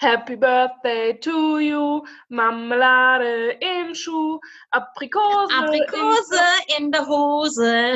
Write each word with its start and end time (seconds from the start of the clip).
Happy 0.00 0.36
Birthday 0.36 1.14
to 1.20 1.58
you, 1.58 2.04
Marmelade 2.28 3.56
im 3.60 3.94
Schuh, 3.94 4.38
Aprikose, 4.70 5.54
Aprikose 5.54 6.40
in 6.78 6.92
der 6.92 7.06
Hose. 7.06 7.94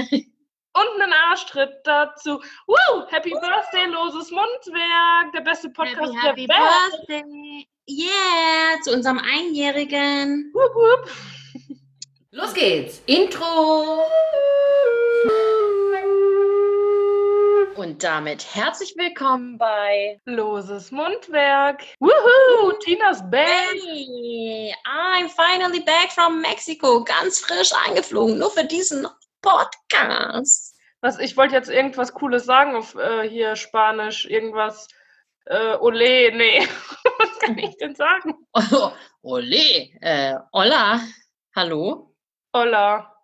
und 0.73 1.03
einen 1.03 1.13
Arschtritt 1.13 1.81
dazu. 1.85 2.41
Woo! 2.67 3.07
Happy 3.09 3.31
Birthday, 3.31 3.87
loses 3.87 4.31
Mundwerk, 4.31 5.33
der 5.35 5.41
beste 5.43 5.71
Podcast 5.71 6.15
Happy, 6.23 6.43
happy 6.43 6.47
der 6.47 6.57
Welt. 6.57 7.07
Birthday. 7.07 7.67
Yeah, 7.89 8.81
zu 8.83 8.93
unserem 8.93 9.19
Einjährigen. 9.19 10.53
Wupp, 10.55 10.75
wupp. 10.75 11.11
Los 12.31 12.55
geht's. 12.55 13.03
Intro. 13.07 14.05
Und 17.77 18.03
damit 18.03 18.55
herzlich 18.55 18.95
willkommen 18.97 19.57
bei 19.57 20.21
Loses 20.25 20.91
Mundwerk. 20.91 21.83
Woohoo! 22.01 22.73
Tinas 22.81 23.23
Band. 23.31 23.81
Hey, 23.87 24.75
I'm 24.85 25.29
finally 25.29 25.81
back 25.81 26.11
from 26.11 26.41
Mexico. 26.41 27.05
Ganz 27.05 27.41
frisch 27.41 27.71
eingeflogen, 27.87 28.39
nur 28.39 28.51
für 28.51 28.65
diesen 28.65 29.07
Podcast. 29.43 30.77
Was, 31.01 31.19
ich 31.19 31.37
wollte 31.37 31.55
jetzt 31.55 31.71
irgendwas 31.71 32.13
Cooles 32.13 32.45
sagen 32.45 32.75
auf 32.77 32.95
äh, 32.97 33.29
hier 33.29 33.57
Spanisch, 33.57 34.27
irgendwas. 34.27 34.89
Äh, 35.47 35.77
ole, 35.77 36.33
nee. 36.37 36.67
Was 37.19 37.39
kann 37.39 37.59
ich 37.59 37.77
denn 37.79 37.95
sagen? 37.95 38.35
Oh, 38.53 38.91
ole, 39.23 39.91
äh, 40.01 40.35
hola, 40.53 41.01
hallo. 41.57 42.15
Hola. 42.55 43.17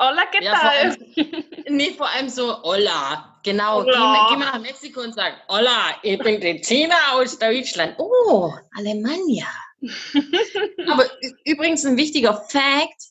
Hola, 0.00 0.26
¿qué 0.30 0.44
Ja, 0.44 0.52
tal? 0.52 0.96
Nee, 1.70 1.92
vor 1.96 2.08
allem 2.08 2.28
so, 2.28 2.62
hola. 2.62 3.40
Genau, 3.44 3.82
Geh, 3.84 3.90
Hola. 3.92 3.98
mal- 4.00 4.26
geh 4.30 4.36
mal 4.36 4.44
nach 4.52 4.60
Mexiko 4.60 5.00
und 5.00 5.14
sag, 5.14 5.34
hola, 5.48 5.96
ich 6.02 6.18
bin 6.18 6.40
die 6.40 6.60
Tina 6.60 6.94
aus 7.12 7.38
Deutschland. 7.38 7.94
Oh, 7.98 8.52
Alemannia. 8.76 9.46
Aber 10.90 11.04
übrigens 11.44 11.84
ein 11.86 11.96
wichtiger 11.96 12.34
Fact. 12.34 13.04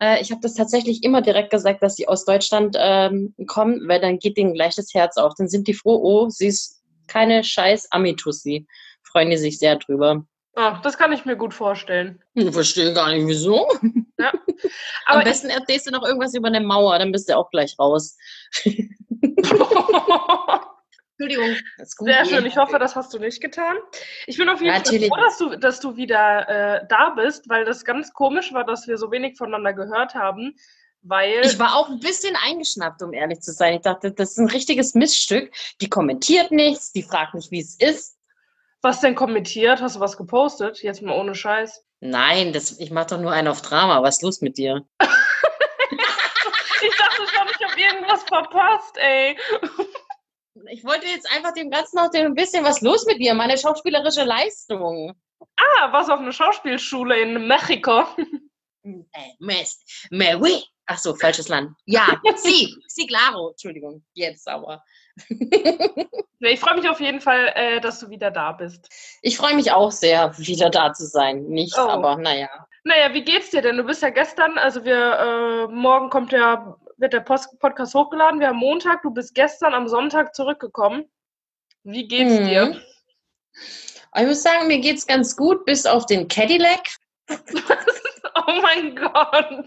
Äh, 0.00 0.20
ich 0.20 0.30
habe 0.30 0.40
das 0.42 0.54
tatsächlich 0.54 1.02
immer 1.02 1.22
direkt 1.22 1.50
gesagt, 1.50 1.82
dass 1.82 1.96
sie 1.96 2.06
aus 2.08 2.24
Deutschland 2.24 2.76
ähm, 2.78 3.34
kommen, 3.46 3.88
weil 3.88 4.00
dann 4.00 4.18
geht 4.18 4.36
denen 4.36 4.54
gleich 4.54 4.76
das 4.76 4.92
Herz 4.94 5.16
auf. 5.16 5.32
Dann 5.36 5.48
sind 5.48 5.66
die 5.66 5.74
froh, 5.74 5.98
oh, 6.02 6.28
sie 6.28 6.48
ist 6.48 6.82
keine 7.06 7.42
scheiß 7.42 7.90
Amitussi. 7.90 8.66
Freuen 9.02 9.30
die 9.30 9.38
sich 9.38 9.58
sehr 9.58 9.76
drüber. 9.76 10.24
Ach, 10.56 10.82
das 10.82 10.98
kann 10.98 11.12
ich 11.12 11.24
mir 11.24 11.36
gut 11.36 11.54
vorstellen. 11.54 12.22
Ich 12.34 12.50
verstehe 12.52 12.92
gar 12.92 13.10
nicht, 13.10 13.26
wieso. 13.26 13.68
Ja. 14.18 14.32
Am 15.06 15.22
besten 15.22 15.48
erzählst 15.48 15.86
du 15.86 15.92
noch 15.92 16.04
irgendwas 16.04 16.34
über 16.34 16.48
eine 16.48 16.60
Mauer, 16.60 16.98
dann 16.98 17.12
bist 17.12 17.28
du 17.28 17.36
auch 17.36 17.50
gleich 17.50 17.78
raus. 17.78 18.16
Entschuldigung. 21.20 21.56
Das 21.78 21.88
ist 21.88 21.96
gut. 21.96 22.08
Sehr 22.08 22.24
schön. 22.24 22.46
Ich 22.46 22.56
hoffe, 22.56 22.78
das 22.78 22.96
hast 22.96 23.12
du 23.12 23.18
nicht 23.18 23.40
getan. 23.40 23.76
Ich 24.26 24.38
bin 24.38 24.48
auf 24.48 24.60
jeden 24.60 24.74
Fall 24.74 25.08
froh, 25.08 25.16
dass 25.16 25.38
du, 25.38 25.56
dass 25.56 25.80
du 25.80 25.96
wieder 25.96 26.48
äh, 26.48 26.86
da 26.88 27.10
bist, 27.10 27.48
weil 27.48 27.64
das 27.64 27.84
ganz 27.84 28.12
komisch 28.12 28.52
war, 28.52 28.64
dass 28.64 28.88
wir 28.88 28.96
so 28.96 29.10
wenig 29.10 29.36
voneinander 29.36 29.74
gehört 29.74 30.14
haben. 30.14 30.56
Weil 31.02 31.40
Ich 31.44 31.58
war 31.58 31.76
auch 31.76 31.88
ein 31.88 32.00
bisschen 32.00 32.36
eingeschnappt, 32.36 33.02
um 33.02 33.12
ehrlich 33.12 33.40
zu 33.40 33.52
sein. 33.52 33.74
Ich 33.74 33.80
dachte, 33.82 34.12
das 34.12 34.32
ist 34.32 34.38
ein 34.38 34.48
richtiges 34.48 34.94
Missstück. 34.94 35.50
Die 35.80 35.88
kommentiert 35.88 36.50
nichts, 36.50 36.92
die 36.92 37.02
fragt 37.02 37.34
nicht, 37.34 37.50
wie 37.50 37.60
es 37.60 37.76
ist. 37.78 38.16
Was 38.82 39.00
denn 39.00 39.14
kommentiert? 39.14 39.80
Hast 39.80 39.96
du 39.96 40.00
was 40.00 40.16
gepostet? 40.16 40.82
Jetzt 40.82 41.02
mal 41.02 41.18
ohne 41.18 41.34
Scheiß. 41.34 41.84
Nein, 42.00 42.52
das, 42.52 42.78
ich 42.78 42.90
mache 42.90 43.08
doch 43.08 43.20
nur 43.20 43.32
einen 43.32 43.48
auf 43.48 43.62
Drama. 43.62 44.02
Was 44.02 44.16
ist 44.16 44.22
los 44.22 44.40
mit 44.40 44.58
dir? 44.58 44.84
Ich 46.82 46.96
dachte 46.96 47.16
schon, 47.16 47.46
ich 47.46 47.68
habe 47.68 47.78
irgendwas 47.78 48.22
verpasst, 48.22 48.96
ey. 48.96 49.36
Ich 50.70 50.82
wollte 50.82 51.06
jetzt 51.06 51.30
einfach 51.30 51.52
dem 51.52 51.70
Ganzen 51.70 51.96
noch 51.96 52.10
ein 52.10 52.34
bisschen 52.34 52.64
was 52.64 52.80
los 52.80 53.04
mit 53.04 53.18
dir, 53.18 53.34
meine 53.34 53.58
schauspielerische 53.58 54.24
Leistung. 54.24 55.14
Ah, 55.56 55.92
was 55.92 56.08
auf 56.08 56.20
einer 56.20 56.32
Schauspielschule 56.32 57.20
in 57.20 57.46
Mexiko. 57.46 58.04
Äh, 58.82 59.34
Mist. 59.40 60.08
Ach 60.86 60.98
so, 60.98 61.14
falsches 61.14 61.48
Land. 61.48 61.76
Ja, 61.84 62.20
sí, 62.36 62.74
sí, 62.88 63.06
claro. 63.06 63.50
Entschuldigung, 63.50 64.04
jetzt 64.14 64.44
sauer. 64.44 64.82
Ich 66.42 66.58
freue 66.58 66.76
mich 66.76 66.88
auf 66.88 67.00
jeden 67.00 67.20
Fall, 67.20 67.52
äh, 67.54 67.80
dass 67.80 68.00
du 68.00 68.08
wieder 68.08 68.30
da 68.30 68.52
bist. 68.52 68.88
Ich 69.20 69.36
freue 69.36 69.54
mich 69.54 69.72
auch 69.72 69.90
sehr, 69.92 70.36
wieder 70.38 70.70
da 70.70 70.92
zu 70.94 71.04
sein. 71.04 71.44
Nicht, 71.44 71.76
Oh. 71.76 71.82
aber 71.82 72.16
naja. 72.16 72.48
Naja, 72.82 73.12
wie 73.12 73.22
geht's 73.22 73.50
dir 73.50 73.60
denn? 73.60 73.76
Du 73.76 73.84
bist 73.84 74.00
ja 74.00 74.08
gestern, 74.08 74.56
also 74.56 74.84
wir, 74.86 74.96
äh, 74.96 75.66
morgen 75.70 76.08
kommt 76.08 76.32
der, 76.32 76.76
wird 76.96 77.12
der 77.12 77.20
Post 77.20 77.58
Podcast 77.58 77.94
hochgeladen. 77.94 78.40
Wir 78.40 78.48
haben 78.48 78.56
Montag, 78.58 79.02
du 79.02 79.10
bist 79.10 79.34
gestern 79.34 79.74
am 79.74 79.86
Sonntag 79.86 80.34
zurückgekommen. 80.34 81.04
Wie 81.84 82.08
geht's 82.08 82.40
Mhm. 82.40 82.44
dir? 82.46 82.80
Ich 84.16 84.26
muss 84.26 84.42
sagen, 84.42 84.66
mir 84.66 84.78
geht's 84.80 85.06
ganz 85.06 85.36
gut, 85.36 85.66
bis 85.66 85.84
auf 85.84 86.06
den 86.06 86.26
Cadillac. 86.28 86.88
Oh 88.46 88.60
mein 88.62 88.94
Gott. 88.96 89.64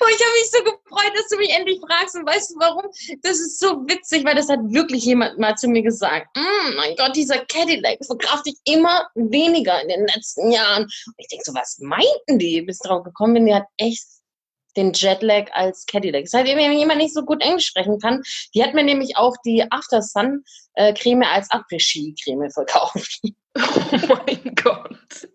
Oh, 0.00 0.06
ich 0.08 0.20
habe 0.20 0.32
mich 0.40 0.50
so 0.50 0.58
gefreut, 0.62 1.12
dass 1.16 1.28
du 1.28 1.36
mich 1.36 1.50
endlich 1.50 1.80
fragst. 1.80 2.14
Und 2.14 2.26
weißt 2.26 2.50
du 2.50 2.54
warum? 2.58 2.84
Das 3.22 3.38
ist 3.38 3.58
so 3.58 3.86
witzig, 3.86 4.24
weil 4.24 4.34
das 4.34 4.48
hat 4.48 4.60
wirklich 4.68 5.04
jemand 5.04 5.38
mal 5.38 5.54
zu 5.56 5.68
mir 5.68 5.82
gesagt. 5.82 6.28
Mm, 6.36 6.76
mein 6.76 6.96
Gott, 6.96 7.16
dieser 7.16 7.44
Cadillac 7.46 7.98
verkauft 8.04 8.44
sich 8.44 8.56
immer 8.64 9.08
weniger 9.14 9.80
in 9.82 9.88
den 9.88 10.06
letzten 10.06 10.50
Jahren. 10.50 10.84
Und 10.84 11.14
ich 11.18 11.28
denke 11.28 11.44
so, 11.44 11.54
was 11.54 11.78
meinten 11.80 12.38
die? 12.38 12.62
Bis 12.62 12.78
drauf 12.78 13.04
gekommen 13.04 13.34
bin, 13.34 13.46
die 13.46 13.54
hat 13.54 13.66
echt 13.76 14.04
den 14.76 14.92
Jetlag 14.92 15.50
als 15.52 15.86
Cadillac. 15.86 16.24
Das 16.24 16.32
heißt, 16.32 16.46
wenn 16.46 16.72
jemand 16.72 17.00
nicht 17.00 17.14
so 17.14 17.22
gut 17.22 17.42
Englisch 17.42 17.66
sprechen 17.66 17.98
kann, 18.00 18.22
die 18.54 18.62
hat 18.62 18.74
mir 18.74 18.84
nämlich 18.84 19.16
auch 19.16 19.36
die 19.44 19.64
After 19.70 20.02
Sun 20.02 20.44
äh, 20.74 20.92
Creme 20.92 21.22
als 21.22 21.50
Après-Ski-Creme 21.50 22.50
verkauft. 22.50 23.20
Oh 23.56 24.16
mein 24.26 24.52
Gott. 24.56 25.28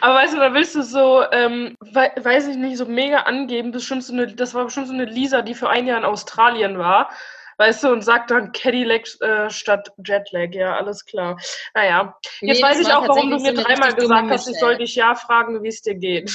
Aber 0.00 0.14
weißt 0.14 0.34
du, 0.34 0.38
da 0.38 0.52
willst 0.52 0.74
du 0.74 0.82
so, 0.82 1.24
ähm, 1.32 1.74
wei- 1.80 2.12
weiß 2.16 2.48
ich 2.48 2.56
nicht, 2.56 2.76
so 2.76 2.84
mega 2.86 3.20
angeben, 3.20 3.70
bestimmt 3.72 4.04
so 4.04 4.12
eine, 4.12 4.26
das 4.34 4.52
war 4.54 4.64
bestimmt 4.64 4.88
so 4.88 4.92
eine 4.92 5.06
Lisa, 5.06 5.42
die 5.42 5.54
für 5.54 5.68
ein 5.70 5.86
Jahr 5.86 5.98
in 5.98 6.04
Australien 6.04 6.78
war, 6.78 7.10
weißt 7.58 7.84
du, 7.84 7.88
und 7.88 8.02
sagt 8.02 8.30
dann 8.30 8.52
Cadillac 8.52 9.06
äh, 9.22 9.48
statt 9.48 9.92
Jetlag, 10.04 10.50
ja, 10.52 10.76
alles 10.76 11.06
klar. 11.06 11.38
Naja, 11.74 12.14
jetzt 12.42 12.58
Nee, 12.58 12.62
weiß 12.62 12.80
ich 12.80 12.92
auch, 12.92 13.08
warum 13.08 13.30
du 13.30 13.38
mir 13.38 13.56
so 13.56 13.62
dreimal 13.62 13.94
gesagt 13.94 14.30
hast, 14.30 14.48
ich 14.48 14.58
soll 14.58 14.76
dich 14.76 14.94
ja 14.94 15.14
fragen, 15.14 15.62
wie 15.62 15.68
es 15.68 15.80
dir 15.80 15.94
geht. 15.94 16.30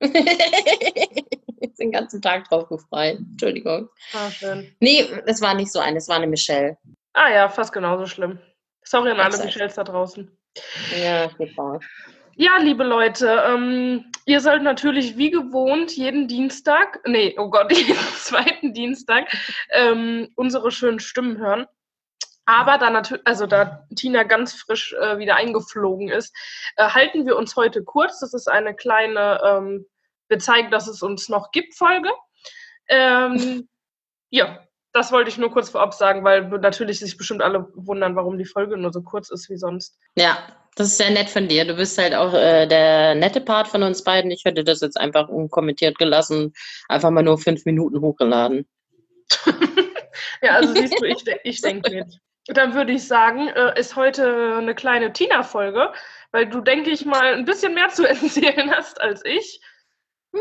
Jetzt 0.00 1.78
den 1.80 1.90
ganzen 1.90 2.22
Tag 2.22 2.48
drauf 2.48 2.68
gefreut. 2.68 3.18
Entschuldigung. 3.18 3.88
Ah, 4.12 4.30
schön. 4.30 4.74
Nee, 4.80 5.08
es 5.26 5.40
war 5.40 5.54
nicht 5.54 5.72
so 5.72 5.80
eine, 5.80 5.98
es 5.98 6.08
war 6.08 6.16
eine 6.16 6.28
Michelle. 6.28 6.78
Ah 7.14 7.30
ja, 7.32 7.48
fast 7.48 7.72
genauso 7.72 8.06
schlimm. 8.06 8.38
Sorry 8.84 9.10
an 9.10 9.18
alle. 9.18 9.44
Michelles 9.44 9.74
da 9.74 9.82
draußen. 9.82 10.30
Ja, 11.02 11.30
super. 11.36 11.80
Ja, 12.40 12.56
liebe 12.58 12.84
Leute, 12.84 13.42
ähm, 13.48 14.12
ihr 14.24 14.40
sollt 14.40 14.62
natürlich 14.62 15.16
wie 15.16 15.32
gewohnt 15.32 15.96
jeden 15.96 16.28
Dienstag, 16.28 17.00
nee, 17.04 17.34
oh 17.36 17.50
Gott, 17.50 17.72
jeden 17.76 17.98
zweiten 18.14 18.72
Dienstag 18.72 19.26
ähm, 19.70 20.28
unsere 20.36 20.70
schönen 20.70 21.00
Stimmen 21.00 21.38
hören. 21.38 21.66
Aber 22.46 22.78
da 22.78 22.90
natürlich, 22.90 23.26
also 23.26 23.46
da 23.46 23.88
Tina 23.96 24.22
ganz 24.22 24.54
frisch 24.54 24.92
äh, 24.92 25.18
wieder 25.18 25.34
eingeflogen 25.34 26.10
ist, 26.10 26.32
äh, 26.76 26.88
halten 26.88 27.26
wir 27.26 27.36
uns 27.36 27.56
heute 27.56 27.82
kurz. 27.82 28.20
Das 28.20 28.32
ist 28.32 28.48
eine 28.48 28.72
kleine, 28.72 29.40
ähm, 29.44 29.86
wir 30.28 30.38
zeigen, 30.38 30.70
dass 30.70 30.86
es 30.86 31.02
uns 31.02 31.28
noch 31.28 31.50
gibt, 31.50 31.74
Folge. 31.74 32.10
Ähm, 32.86 33.68
ja, 34.30 34.60
das 34.92 35.10
wollte 35.10 35.28
ich 35.28 35.38
nur 35.38 35.50
kurz 35.50 35.70
vorab 35.70 35.92
sagen, 35.92 36.22
weil 36.22 36.48
natürlich 36.48 37.00
sich 37.00 37.16
bestimmt 37.16 37.42
alle 37.42 37.68
wundern, 37.74 38.14
warum 38.14 38.38
die 38.38 38.44
Folge 38.44 38.76
nur 38.76 38.92
so 38.92 39.02
kurz 39.02 39.28
ist 39.28 39.50
wie 39.50 39.56
sonst. 39.58 39.98
Ja, 40.14 40.38
das 40.78 40.88
ist 40.88 40.98
sehr 40.98 41.10
nett 41.10 41.28
von 41.28 41.48
dir. 41.48 41.64
Du 41.64 41.74
bist 41.74 41.98
halt 41.98 42.14
auch 42.14 42.32
äh, 42.34 42.66
der 42.66 43.14
nette 43.14 43.40
Part 43.40 43.68
von 43.68 43.82
uns 43.82 44.02
beiden. 44.04 44.30
Ich 44.30 44.44
hätte 44.44 44.64
das 44.64 44.80
jetzt 44.80 44.98
einfach 44.98 45.28
unkommentiert 45.28 45.98
gelassen, 45.98 46.54
einfach 46.88 47.10
mal 47.10 47.22
nur 47.22 47.38
fünf 47.38 47.64
Minuten 47.64 48.00
hochgeladen. 48.00 48.66
Ja, 50.42 50.52
also 50.52 50.74
siehst 50.74 51.00
du, 51.00 51.04
ich, 51.04 51.24
ich 51.44 51.60
denke 51.60 51.90
mit. 51.90 52.20
Dann 52.46 52.74
würde 52.74 52.92
ich 52.92 53.06
sagen, 53.06 53.48
äh, 53.48 53.78
ist 53.78 53.96
heute 53.96 54.56
eine 54.56 54.74
kleine 54.74 55.12
Tina-Folge, 55.12 55.92
weil 56.32 56.46
du, 56.48 56.60
denke 56.60 56.90
ich 56.90 57.04
mal, 57.04 57.34
ein 57.34 57.44
bisschen 57.44 57.74
mehr 57.74 57.88
zu 57.88 58.04
erzählen 58.08 58.70
hast 58.70 59.00
als 59.00 59.24
ich. 59.24 59.60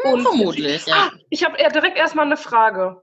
Und- 0.04 0.24
Vermutlich, 0.24 0.86
ja. 0.86 1.10
Ah, 1.12 1.12
ich 1.30 1.44
habe 1.44 1.58
direkt 1.74 1.98
erstmal 1.98 2.26
eine 2.26 2.38
Frage. 2.38 3.02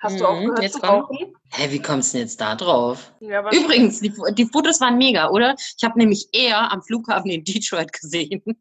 Hast 0.00 0.18
du 0.18 0.24
Mhm, 0.24 0.30
aufgehört 0.30 0.62
jetzt 0.62 0.80
zu 0.80 0.86
rauchen? 0.86 1.34
Hä, 1.50 1.70
wie 1.70 1.82
kommst 1.82 2.12
du 2.12 2.18
denn 2.18 2.26
jetzt 2.26 2.40
da 2.40 2.54
drauf? 2.54 3.12
Ja? 3.20 3.48
Übrigens, 3.50 4.00
die, 4.00 4.12
die 4.32 4.46
Fotos 4.46 4.80
waren 4.80 4.96
mega, 4.96 5.28
oder? 5.28 5.54
Ich 5.76 5.84
habe 5.84 5.98
nämlich 5.98 6.28
eher 6.32 6.72
am 6.72 6.82
Flughafen 6.82 7.30
in 7.30 7.44
Detroit 7.44 7.92
gesehen. 7.92 8.42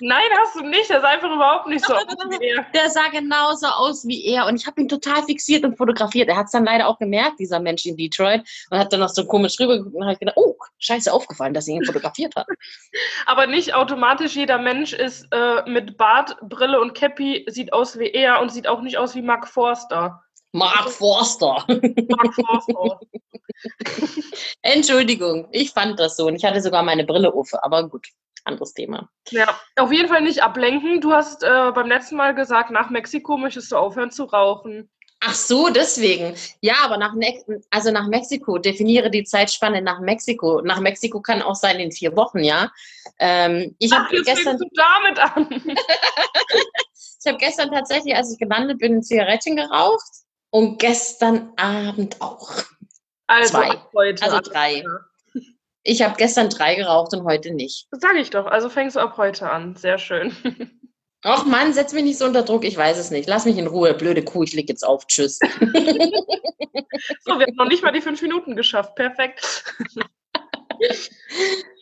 Nein, 0.00 0.22
hast 0.38 0.54
du 0.54 0.60
nicht. 0.62 0.88
Das 0.90 0.98
ist 0.98 1.04
einfach 1.04 1.30
überhaupt 1.30 1.66
nicht 1.66 1.84
so. 1.84 1.92
Aus 1.92 2.04
wie 2.04 2.46
er. 2.46 2.64
Der 2.74 2.88
sah 2.88 3.08
genauso 3.08 3.66
aus 3.66 4.06
wie 4.06 4.24
er 4.26 4.46
und 4.46 4.54
ich 4.54 4.66
habe 4.66 4.80
ihn 4.80 4.88
total 4.88 5.24
fixiert 5.24 5.64
und 5.64 5.76
fotografiert. 5.76 6.28
Er 6.28 6.36
hat 6.36 6.46
es 6.46 6.52
dann 6.52 6.64
leider 6.64 6.86
auch 6.86 6.98
gemerkt, 6.98 7.40
dieser 7.40 7.58
Mensch 7.58 7.84
in 7.84 7.96
Detroit, 7.96 8.42
und 8.70 8.78
hat 8.78 8.92
dann 8.92 9.00
noch 9.00 9.08
so 9.08 9.26
komisch 9.26 9.58
rübergeguckt 9.58 9.96
und 9.96 10.06
hat 10.06 10.20
gedacht, 10.20 10.36
oh, 10.36 10.54
scheiße, 10.78 11.12
aufgefallen, 11.12 11.52
dass 11.52 11.66
ich 11.66 11.74
ihn 11.74 11.84
fotografiert 11.84 12.36
habe. 12.36 12.46
Aber 13.26 13.48
nicht 13.48 13.74
automatisch 13.74 14.36
jeder 14.36 14.58
Mensch 14.58 14.92
ist 14.92 15.26
äh, 15.32 15.68
mit 15.68 15.96
Bart, 15.96 16.36
Brille 16.42 16.80
und 16.80 16.94
Cappy, 16.94 17.44
sieht 17.48 17.72
aus 17.72 17.98
wie 17.98 18.10
er 18.10 18.40
und 18.40 18.52
sieht 18.52 18.68
auch 18.68 18.82
nicht 18.82 18.98
aus 18.98 19.16
wie 19.16 19.22
Mark 19.22 19.48
Forster. 19.48 20.22
Mark 20.52 20.90
Forster. 20.90 21.64
Mark 21.68 22.34
Forster. 22.34 23.00
Entschuldigung, 24.62 25.48
ich 25.52 25.70
fand 25.70 25.98
das 25.98 26.16
so 26.16 26.26
und 26.26 26.36
ich 26.36 26.44
hatte 26.44 26.60
sogar 26.60 26.82
meine 26.82 27.04
Brille 27.04 27.32
auf, 27.32 27.50
aber 27.62 27.88
gut, 27.88 28.06
anderes 28.44 28.72
Thema. 28.72 29.08
Ja, 29.30 29.58
auf 29.76 29.92
jeden 29.92 30.08
Fall 30.08 30.22
nicht 30.22 30.42
ablenken. 30.42 31.00
Du 31.00 31.12
hast 31.12 31.42
äh, 31.42 31.72
beim 31.74 31.88
letzten 31.88 32.16
Mal 32.16 32.34
gesagt, 32.34 32.70
nach 32.70 32.90
Mexiko 32.90 33.36
möchtest 33.36 33.72
du 33.72 33.76
aufhören 33.76 34.10
zu 34.10 34.24
rauchen. 34.24 34.90
Ach 35.20 35.34
so, 35.34 35.68
deswegen. 35.68 36.36
Ja, 36.60 36.76
aber 36.84 36.96
nach, 36.96 37.14
Ne- 37.14 37.42
also 37.70 37.90
nach 37.90 38.06
Mexiko, 38.06 38.58
definiere 38.58 39.10
die 39.10 39.24
Zeitspanne 39.24 39.82
nach 39.82 39.98
Mexiko. 39.98 40.62
Nach 40.62 40.78
Mexiko 40.78 41.20
kann 41.20 41.42
auch 41.42 41.56
sein 41.56 41.80
in 41.80 41.90
vier 41.90 42.14
Wochen, 42.16 42.38
ja. 42.44 42.70
Ähm, 43.18 43.74
ich 43.80 43.92
Ach, 43.92 44.04
habe 44.04 44.16
jetzt 44.16 44.26
gestern, 44.26 44.58
du 44.58 44.66
damit 44.74 45.18
an. 45.18 45.48
ich 47.24 47.26
hab 47.26 47.38
gestern 47.38 47.72
tatsächlich, 47.72 48.14
als 48.14 48.32
ich 48.32 48.38
gelandet 48.38 48.78
bin, 48.78 48.98
ein 48.98 49.02
Zigarettchen 49.02 49.56
geraucht 49.56 50.27
und 50.50 50.78
gestern 50.78 51.52
Abend 51.56 52.20
auch. 52.20 52.50
Also 53.26 53.58
Zwei. 53.58 53.70
heute. 53.94 54.22
Also 54.22 54.40
drei. 54.40 54.80
klar. 54.80 55.00
Ich 55.84 56.02
habe 56.02 56.16
gestern 56.16 56.50
drei 56.50 56.74
geraucht 56.74 57.14
und 57.14 57.24
heute 57.24 57.54
nicht. 57.54 57.86
Sag 57.92 58.16
ich 58.16 58.30
doch. 58.30 58.46
Also 58.46 58.68
fängst 58.68 58.96
du 58.96 59.00
ab 59.00 59.16
heute 59.16 59.50
an. 59.50 59.76
Sehr 59.76 59.98
schön. 59.98 60.34
Ach 61.22 61.44
Mann, 61.44 61.72
setz 61.72 61.92
mich 61.92 62.04
nicht 62.04 62.18
so 62.18 62.26
unter 62.26 62.42
Druck, 62.42 62.64
ich 62.64 62.76
weiß 62.76 62.96
es 62.96 63.10
nicht. 63.10 63.28
Lass 63.28 63.44
mich 63.44 63.58
in 63.58 63.66
Ruhe, 63.66 63.92
blöde 63.94 64.22
Kuh, 64.22 64.44
ich 64.44 64.54
leg 64.54 64.68
jetzt 64.68 64.86
auf. 64.86 65.06
Tschüss. 65.06 65.38
So, 67.20 67.38
wir 67.38 67.46
haben 67.46 67.56
noch 67.56 67.68
nicht 67.68 67.82
mal 67.82 67.92
die 67.92 68.00
fünf 68.00 68.20
Minuten 68.22 68.56
geschafft. 68.56 68.96
Perfekt. 68.96 69.64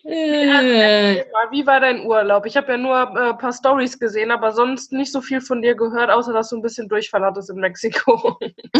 Äh, 0.08 1.24
Wie 1.50 1.66
war 1.66 1.80
dein 1.80 2.06
Urlaub? 2.06 2.46
Ich 2.46 2.56
habe 2.56 2.72
ja 2.72 2.78
nur 2.78 2.94
äh, 2.94 3.30
ein 3.30 3.38
paar 3.38 3.52
Stories 3.52 3.98
gesehen, 3.98 4.30
aber 4.30 4.52
sonst 4.52 4.92
nicht 4.92 5.10
so 5.10 5.20
viel 5.20 5.40
von 5.40 5.62
dir 5.62 5.74
gehört, 5.74 6.10
außer 6.10 6.32
dass 6.32 6.50
du 6.50 6.56
ein 6.56 6.62
bisschen 6.62 6.88
Durchfall 6.88 7.24
hattest 7.24 7.50
in 7.50 7.56
Mexiko. 7.56 8.38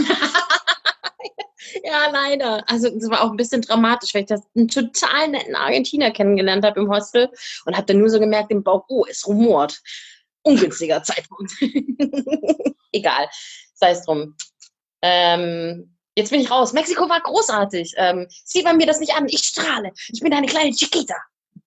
ja, 1.83 2.11
leider. 2.13 2.63
Also 2.69 2.87
es 2.89 3.11
war 3.11 3.25
auch 3.25 3.31
ein 3.31 3.37
bisschen 3.37 3.63
dramatisch, 3.63 4.15
weil 4.15 4.23
ich 4.23 4.29
das 4.29 4.43
einen 4.55 4.69
total 4.69 5.29
netten 5.29 5.57
Argentinier 5.57 6.13
kennengelernt 6.13 6.65
habe 6.65 6.79
im 6.81 6.89
Hostel 6.91 7.29
und 7.65 7.77
habe 7.77 7.87
dann 7.87 7.99
nur 7.99 8.09
so 8.09 8.21
gemerkt 8.21 8.53
im 8.53 8.63
Bauch, 8.63 8.85
oh, 8.89 9.05
es 9.09 9.27
rumort. 9.27 9.83
Ungünstiger 10.43 11.03
Zeitpunkt. 11.03 11.53
Egal, 12.93 13.29
sei 13.75 13.91
es 13.91 14.05
drum. 14.05 14.37
Ähm, 15.03 15.96
jetzt 16.17 16.31
bin 16.31 16.41
ich 16.41 16.51
raus. 16.51 16.73
Mexiko 16.73 17.09
war 17.09 17.21
großartig. 17.21 17.95
Ähm, 17.97 18.27
sieht 18.45 18.65
man 18.65 18.77
mir 18.77 18.87
das 18.87 18.99
nicht 18.99 19.15
an. 19.15 19.29
Ich 19.29 19.45
strahle. 19.45 19.93
Ich 20.09 20.21
bin 20.21 20.33
eine 20.33 20.47
kleine 20.47 20.73
Chiquita. 20.73 21.15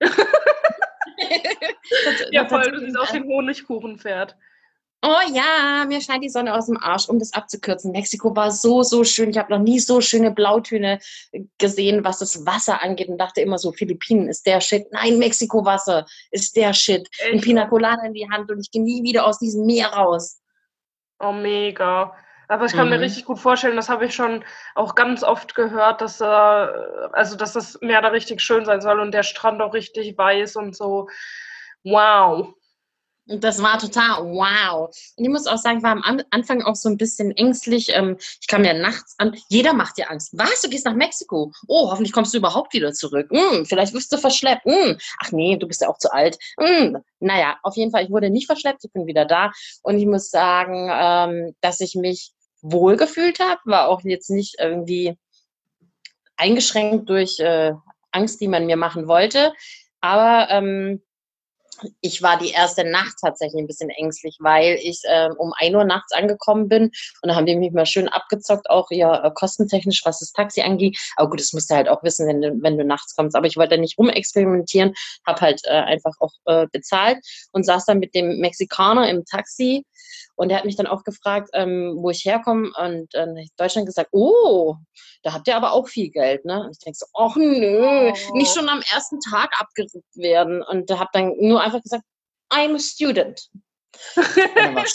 ja, 2.32 2.48
voll. 2.48 2.72
Du 2.72 2.80
siehst 2.80 2.98
aus 2.98 3.12
ein 3.12 3.24
Honigkuchenpferd. 3.24 4.36
Oh 5.02 5.22
ja, 5.34 5.86
mir 5.88 6.02
scheint 6.02 6.26
die 6.26 6.30
Sonne 6.30 6.54
aus 6.54 6.66
dem 6.66 6.76
Arsch, 6.78 7.08
um 7.08 7.20
das 7.20 7.32
abzukürzen. 7.32 7.94
Mexiko 7.94 8.36
war 8.36 8.52
so, 8.52 8.84
so 8.84 9.06
schön. 9.06 9.30
Ich 9.30 9.38
habe 9.38 9.54
noch 9.54 9.60
nie 9.60 9.80
so 9.80 10.02
schöne 10.02 10.30
Blautöne 10.30 11.00
gesehen, 11.58 12.04
was 12.04 12.20
das 12.20 12.46
Wasser 12.46 12.82
angeht 12.82 13.08
und 13.08 13.18
dachte 13.18 13.40
immer 13.40 13.58
so, 13.58 13.72
Philippinen 13.72 14.28
ist 14.28 14.46
der 14.46 14.60
Shit. 14.60 14.92
Nein, 14.92 15.18
Mexiko-Wasser 15.18 16.06
ist 16.32 16.58
der 16.58 16.74
Shit. 16.74 17.08
Ein? 17.24 17.40
Pina 17.40 17.68
Colada 17.68 18.04
in 18.06 18.14
die 18.14 18.30
Hand 18.30 18.52
und 18.52 18.60
ich 18.60 18.72
gehe 18.72 18.84
nie 18.84 19.02
wieder 19.02 19.26
aus 19.26 19.40
diesem 19.40 19.66
Meer 19.66 19.88
raus. 19.88 20.42
Oh, 21.20 21.32
mega. 21.32 22.14
Aber 22.50 22.66
ich 22.66 22.74
kann 22.74 22.90
mir 22.90 22.98
Mhm. 22.98 23.04
richtig 23.04 23.26
gut 23.26 23.40
vorstellen, 23.40 23.76
das 23.76 23.90
habe 23.90 24.06
ich 24.06 24.16
schon 24.16 24.44
auch 24.76 24.96
ganz 24.96 25.24
oft 25.24 25.54
gehört, 25.56 26.02
dass, 26.02 26.20
äh, 26.20 26.26
also, 26.26 27.36
dass 27.38 27.54
das 27.54 27.80
Meer 27.82 28.02
da 28.02 28.10
richtig 28.10 28.42
schön 28.42 28.66
sein 28.66 28.82
soll 28.82 29.00
und 29.00 29.12
der 29.14 29.24
Strand 29.24 29.62
auch 29.62 29.74
richtig 29.74 30.18
weiß 30.18 30.56
und 30.58 30.76
so. 30.76 31.08
Wow. 31.84 32.54
Und 33.28 33.44
das 33.44 33.62
war 33.62 33.78
total 33.78 34.24
wow. 34.34 34.88
Und 35.16 35.24
ich 35.24 35.30
muss 35.30 35.46
auch 35.46 35.60
sagen, 35.60 35.78
ich 35.78 35.84
war 35.84 35.92
am 35.92 36.02
An- 36.02 36.24
Anfang 36.32 36.64
auch 36.64 36.74
so 36.76 36.90
ein 36.90 36.98
bisschen 36.98 37.30
ängstlich. 37.38 37.90
Ähm, 37.94 38.18
Ich 38.42 38.48
kam 38.48 38.64
ja 38.66 38.74
nachts 38.74 39.14
an. 39.20 39.38
Jeder 39.50 39.74
macht 39.74 39.98
dir 40.00 40.10
Angst. 40.10 40.32
Was? 40.34 40.62
Du 40.64 40.70
gehst 40.70 40.86
nach 40.86 40.96
Mexiko? 40.96 41.52
Oh, 41.68 41.92
hoffentlich 41.92 42.12
kommst 42.12 42.34
du 42.34 42.40
überhaupt 42.40 42.74
wieder 42.74 42.92
zurück. 42.94 43.30
Hm, 43.32 43.68
vielleicht 43.68 43.94
wirst 43.94 44.12
du 44.12 44.18
verschleppt. 44.18 44.66
Hm. 44.66 44.98
Ach 45.24 45.32
nee, 45.32 45.56
du 45.58 45.68
bist 45.68 45.82
ja 45.82 45.90
auch 45.90 46.00
zu 46.00 46.12
alt. 46.12 46.40
Hm. 46.60 46.98
Naja, 47.20 47.58
auf 47.62 47.76
jeden 47.76 47.92
Fall, 47.92 48.04
ich 48.06 48.10
wurde 48.10 48.32
nicht 48.32 48.48
verschleppt. 48.48 48.84
Ich 48.86 48.92
bin 48.92 49.06
wieder 49.06 49.26
da. 49.26 49.52
Und 49.84 50.00
ich 50.00 50.08
muss 50.08 50.32
sagen, 50.32 50.90
ähm, 50.92 51.56
dass 51.62 51.80
ich 51.82 51.94
mich 51.94 52.32
wohl 52.62 52.98
gefühlt 52.98 53.40
habe. 53.40 53.60
War 53.66 53.88
auch 53.88 54.02
jetzt 54.04 54.30
nicht 54.30 54.58
irgendwie 54.60 55.18
eingeschränkt 56.38 57.10
durch 57.10 57.40
äh, 57.40 57.74
Angst, 58.12 58.42
die 58.42 58.48
man 58.48 58.66
mir 58.66 58.78
machen 58.78 59.08
wollte. 59.08 59.54
Aber 60.02 60.50
ähm, 60.50 61.02
ich 62.02 62.22
war 62.22 62.38
die 62.38 62.52
erste 62.52 62.84
Nacht 62.84 63.16
tatsächlich 63.22 63.62
ein 63.62 63.68
bisschen 63.68 63.90
ängstlich, 63.90 64.38
weil 64.40 64.78
ich 64.82 65.02
ähm, 65.08 65.34
um 65.38 65.54
1 65.58 65.76
Uhr 65.76 65.84
nachts 65.84 66.14
angekommen 66.14 66.70
bin 66.70 66.92
und 67.22 67.30
da 67.30 67.36
haben 67.36 67.46
die 67.46 67.56
mich 67.56 67.72
mal 67.72 67.86
schön 67.86 68.08
abgezockt, 68.08 68.70
auch 68.70 68.88
ja 68.92 69.24
äh, 69.26 69.32
kostentechnisch, 69.34 70.02
was 70.06 70.20
das 70.20 70.32
Taxi 70.32 70.62
angeht. 70.62 70.98
Aber 71.16 71.30
gut, 71.30 71.40
das 71.40 71.54
musst 71.54 71.70
du 71.70 71.76
halt 71.76 71.90
auch 71.90 72.04
wissen, 72.04 72.28
wenn 72.28 72.42
du, 72.42 72.52
wenn 72.62 72.78
du 72.78 72.86
nachts 72.86 73.16
kommst. 73.16 73.36
Aber 73.36 73.48
ich 73.48 73.58
wollte 73.58 73.76
da 73.76 73.82
nicht 73.82 73.98
rumexperimentieren, 73.98 74.94
habe 75.26 75.42
halt 75.42 75.62
äh, 75.66 75.72
einfach 75.72 76.14
auch 76.20 76.34
äh, 76.46 76.68
bezahlt 76.72 77.18
und 77.52 77.66
saß 77.66 77.86
dann 77.86 78.00
mit 78.00 78.16
dem 78.16 78.40
Mexikaner 78.40 79.10
im 79.10 79.26
Taxi 79.26 79.86
und 80.40 80.50
er 80.50 80.58
hat 80.58 80.66
mich 80.66 80.78
dann 80.78 80.88
auch 80.88 81.04
gefragt, 81.04 81.50
ähm, 81.54 81.98
wo 81.98 82.10
ich 82.10 82.24
herkomme 82.24 82.72
und 82.78 83.14
äh, 83.14 83.42
ich 83.42 83.50
Deutschland 83.58 83.86
gesagt, 83.86 84.10
oh, 84.14 84.76
da 85.22 85.34
habt 85.34 85.50
ihr 85.50 85.58
aber 85.58 85.74
auch 85.74 85.90
viel 85.90 86.10
Geld, 86.10 86.46
ne? 86.46 86.62
Und 86.64 86.72
ich 86.72 86.80
denke 86.80 86.98
so, 86.98 87.06
ach 87.14 87.36
nö, 87.36 88.10
Oh. 88.10 88.36
nicht 88.36 88.54
schon 88.54 88.70
am 88.70 88.82
ersten 88.94 89.20
Tag 89.20 89.52
abgerückt 89.60 90.16
werden. 90.16 90.64
Und 90.64 90.90
habe 90.92 91.10
dann 91.12 91.34
nur 91.40 91.62
einfach 91.70 91.84
gesagt, 91.84 92.04
I'm 92.52 92.76
a 92.76 92.80
student. 92.80 93.50
Und 94.16 94.36
war, 94.76 94.86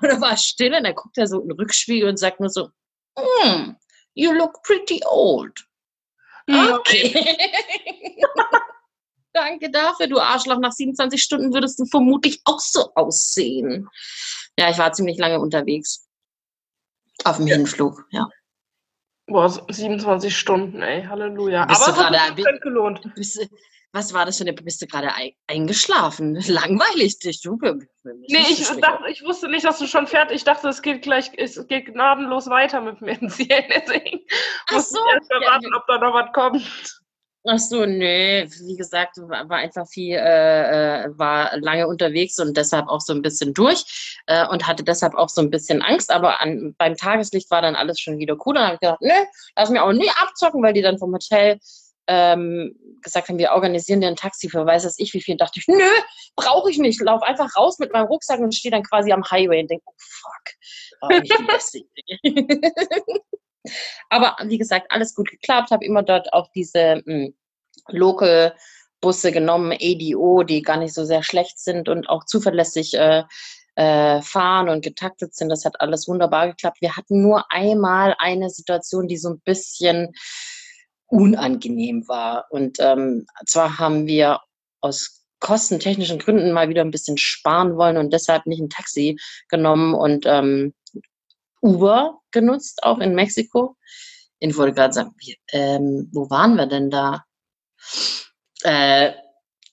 dann 0.00 0.20
war 0.20 0.36
still 0.36 0.74
und 0.74 0.84
dann 0.84 0.94
guckt 0.94 1.18
er 1.18 1.26
so 1.26 1.40
in 1.40 1.48
den 1.48 1.58
Rückspiegel 1.58 2.08
und 2.08 2.18
sagt 2.18 2.40
nur 2.40 2.50
so, 2.50 2.70
"Hmm, 3.18 3.76
you 4.14 4.32
look 4.32 4.62
pretty 4.62 5.00
old. 5.06 5.64
Okay. 6.50 7.36
Danke 9.32 9.70
dafür, 9.70 10.06
du 10.06 10.18
Arschloch. 10.18 10.58
Nach 10.58 10.72
27 10.72 11.22
Stunden 11.22 11.52
würdest 11.52 11.78
du 11.78 11.84
vermutlich 11.84 12.40
auch 12.44 12.58
so 12.58 12.92
aussehen. 12.94 13.88
Ja, 14.58 14.70
ich 14.70 14.78
war 14.78 14.92
ziemlich 14.92 15.18
lange 15.18 15.38
unterwegs. 15.38 16.08
Auf 17.24 17.36
dem 17.36 17.46
Hinflug, 17.46 18.06
ja. 18.10 18.26
Boah, 19.26 19.50
27 19.68 20.36
Stunden, 20.36 20.80
ey. 20.80 21.04
Halleluja. 21.04 21.66
Bist 21.66 21.82
Aber 21.82 21.92
es 21.92 22.18
hat 22.18 22.36
sich 22.36 22.60
gelohnt. 22.62 23.14
Bist, 23.14 23.46
was 23.92 24.12
war 24.12 24.26
das 24.26 24.38
für 24.38 24.44
eine, 24.44 24.52
bist 24.52 24.82
du 24.82 24.86
gerade 24.86 25.14
ei- 25.14 25.34
eingeschlafen? 25.46 26.34
Langweilig 26.46 27.18
dich, 27.18 27.40
du. 27.40 27.58
Nee, 28.04 28.44
ich, 28.50 28.66
dachte, 28.66 29.08
ich 29.10 29.22
wusste 29.24 29.48
nicht, 29.48 29.64
dass 29.64 29.78
du 29.78 29.86
schon 29.86 30.06
fertig 30.06 30.36
Ich 30.36 30.44
dachte, 30.44 30.68
es 30.68 30.82
geht 30.82 31.02
gleich, 31.02 31.30
es 31.36 31.66
geht 31.66 31.86
gnadenlos 31.86 32.48
weiter 32.48 32.80
mit 32.80 33.00
mir 33.00 33.12
erzählen. 33.22 33.64
Deswegen 33.68 34.20
Ach 34.68 34.74
musste 34.74 34.94
so, 34.94 35.00
ich 35.06 35.14
erst 35.14 35.30
mal 35.30 35.42
ja, 35.42 35.50
warten, 35.52 35.74
ob 35.74 35.86
da 35.86 35.98
noch 35.98 36.14
was 36.14 36.32
kommt. 36.32 37.00
Ach 37.46 37.58
so, 37.58 37.86
nee, 37.86 38.46
wie 38.66 38.76
gesagt, 38.76 39.16
war, 39.16 39.48
war 39.48 39.58
einfach 39.58 39.86
viel, 39.88 40.16
äh, 40.16 41.04
äh, 41.04 41.18
war 41.18 41.56
lange 41.58 41.86
unterwegs 41.86 42.38
und 42.40 42.56
deshalb 42.56 42.88
auch 42.88 43.00
so 43.00 43.14
ein 43.14 43.22
bisschen 43.22 43.54
durch 43.54 44.18
äh, 44.26 44.46
und 44.48 44.66
hatte 44.66 44.84
deshalb 44.84 45.14
auch 45.14 45.28
so 45.30 45.40
ein 45.40 45.48
bisschen 45.48 45.80
Angst, 45.80 46.10
aber 46.10 46.40
an, 46.42 46.74
beim 46.76 46.96
Tageslicht 46.96 47.50
war 47.50 47.62
dann 47.62 47.76
alles 47.76 48.00
schon 48.00 48.18
wieder 48.18 48.36
cool. 48.44 48.54
Dann 48.54 48.64
habe 48.64 48.74
ich 48.74 48.80
gedacht, 48.80 49.00
nee, 49.00 49.26
lass 49.56 49.70
mich 49.70 49.80
auch 49.80 49.92
nie 49.92 50.10
abzocken, 50.20 50.62
weil 50.62 50.74
die 50.74 50.82
dann 50.82 50.98
vom 50.98 51.14
Hotel 51.14 51.58
ähm, 52.08 52.74
gesagt 53.02 53.28
haben, 53.28 53.38
wir 53.38 53.52
organisieren 53.52 54.00
dir 54.00 54.08
ein 54.08 54.16
Taxi 54.16 54.48
für 54.48 54.66
weiß 54.66 54.84
es 54.84 54.98
ich 54.98 55.14
wie 55.14 55.20
viel. 55.20 55.36
Dachte 55.36 55.60
ich, 55.60 55.68
nö, 55.68 55.84
brauche 56.36 56.70
ich 56.70 56.78
nicht. 56.78 57.00
Lauf 57.00 57.22
einfach 57.22 57.54
raus 57.56 57.78
mit 57.78 57.92
meinem 57.92 58.06
Rucksack 58.06 58.40
und 58.40 58.54
stehe 58.54 58.72
dann 58.72 58.82
quasi 58.82 59.12
am 59.12 59.22
Highway 59.30 59.60
und 59.60 59.70
denke, 59.70 59.84
oh 59.86 59.92
fuck, 59.98 61.00
war 61.00 61.10
auch 61.10 61.20
nicht 61.20 61.38
die 61.38 61.44
beste 61.44 61.78
Idee. 61.78 62.60
Aber 64.08 64.36
wie 64.44 64.58
gesagt, 64.58 64.86
alles 64.90 65.14
gut 65.14 65.30
geklappt, 65.30 65.70
habe 65.70 65.84
immer 65.84 66.02
dort 66.02 66.32
auch 66.32 66.48
diese 66.54 67.02
mh, 67.04 67.28
Local 67.88 68.54
Busse 69.00 69.30
genommen, 69.30 69.72
ADO, 69.72 70.42
die 70.42 70.62
gar 70.62 70.78
nicht 70.78 70.94
so 70.94 71.04
sehr 71.04 71.22
schlecht 71.22 71.60
sind 71.60 71.88
und 71.88 72.08
auch 72.08 72.24
zuverlässig 72.24 72.94
äh, 72.94 73.24
äh, 73.76 74.20
fahren 74.22 74.68
und 74.68 74.82
getaktet 74.82 75.34
sind. 75.36 75.50
Das 75.50 75.64
hat 75.64 75.80
alles 75.80 76.08
wunderbar 76.08 76.48
geklappt. 76.48 76.78
Wir 76.80 76.96
hatten 76.96 77.22
nur 77.22 77.44
einmal 77.52 78.16
eine 78.18 78.50
Situation, 78.50 79.06
die 79.06 79.16
so 79.16 79.30
ein 79.30 79.40
bisschen 79.40 80.14
unangenehm 81.08 82.06
war. 82.08 82.46
Und 82.50 82.78
ähm, 82.80 83.26
zwar 83.46 83.78
haben 83.78 84.06
wir 84.06 84.40
aus 84.80 85.24
kostentechnischen 85.40 86.18
Gründen 86.18 86.52
mal 86.52 86.68
wieder 86.68 86.82
ein 86.82 86.90
bisschen 86.90 87.18
sparen 87.18 87.76
wollen 87.76 87.96
und 87.96 88.12
deshalb 88.12 88.46
nicht 88.46 88.60
ein 88.60 88.70
Taxi 88.70 89.18
genommen 89.48 89.94
und 89.94 90.26
ähm, 90.26 90.74
Uber 91.60 92.20
genutzt, 92.30 92.82
auch 92.82 92.98
in 92.98 93.14
Mexiko. 93.14 93.76
Ich 94.40 94.56
wollte 94.56 94.74
gerade 94.74 94.92
sagen, 94.92 95.14
ähm, 95.52 96.08
wo 96.12 96.30
waren 96.30 96.54
wir 96.56 96.66
denn 96.66 96.90
da? 96.90 97.24
Äh, 98.62 99.12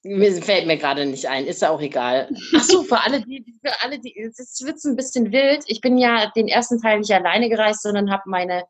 mir 0.04 0.32
fällt 0.42 0.68
mir 0.68 0.78
gerade 0.78 1.06
nicht 1.06 1.28
ein, 1.28 1.46
ist 1.46 1.64
ja 1.64 1.72
auch 1.72 1.82
egal. 1.82 2.30
Ach 2.56 2.64
so, 2.64 2.84
für 2.84 3.02
alle, 3.02 3.22
die, 3.22 3.44
für 3.64 3.74
alle, 3.82 4.00
die, 4.00 4.16
es 4.20 4.62
wird 4.64 4.84
ein 4.86 4.96
bisschen 4.96 5.32
wild. 5.32 5.64
Ich 5.68 5.82
bin 5.82 5.98
ja 5.98 6.32
den 6.36 6.48
ersten 6.48 6.80
Teil 6.80 7.00
nicht 7.00 7.12
alleine 7.12 7.50
gereist, 7.50 7.82
sondern 7.82 8.12
habe 8.12 8.24
meine 8.28 8.66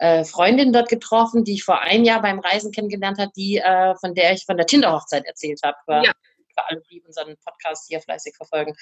äh, 0.00 0.24
Freundin 0.24 0.72
dort 0.72 0.88
getroffen, 0.88 1.44
die 1.44 1.54
ich 1.54 1.64
vor 1.64 1.80
einem 1.80 2.04
Jahr 2.04 2.22
beim 2.22 2.40
Reisen 2.40 2.72
kennengelernt 2.72 3.18
hat, 3.18 3.30
die, 3.36 3.58
äh, 3.58 3.94
von 3.96 4.14
der 4.14 4.32
ich 4.32 4.44
von 4.44 4.56
der 4.56 4.66
Tinder-Hochzeit 4.66 5.24
erzählt 5.26 5.60
habe. 5.62 5.76
Für, 5.84 6.02
Ja. 6.04 6.12
für 6.54 6.68
alle, 6.68 6.82
die 6.90 7.00
unseren 7.02 7.36
Podcast 7.44 7.86
hier 7.88 8.00
fleißig 8.00 8.34
verfolgen. 8.36 8.74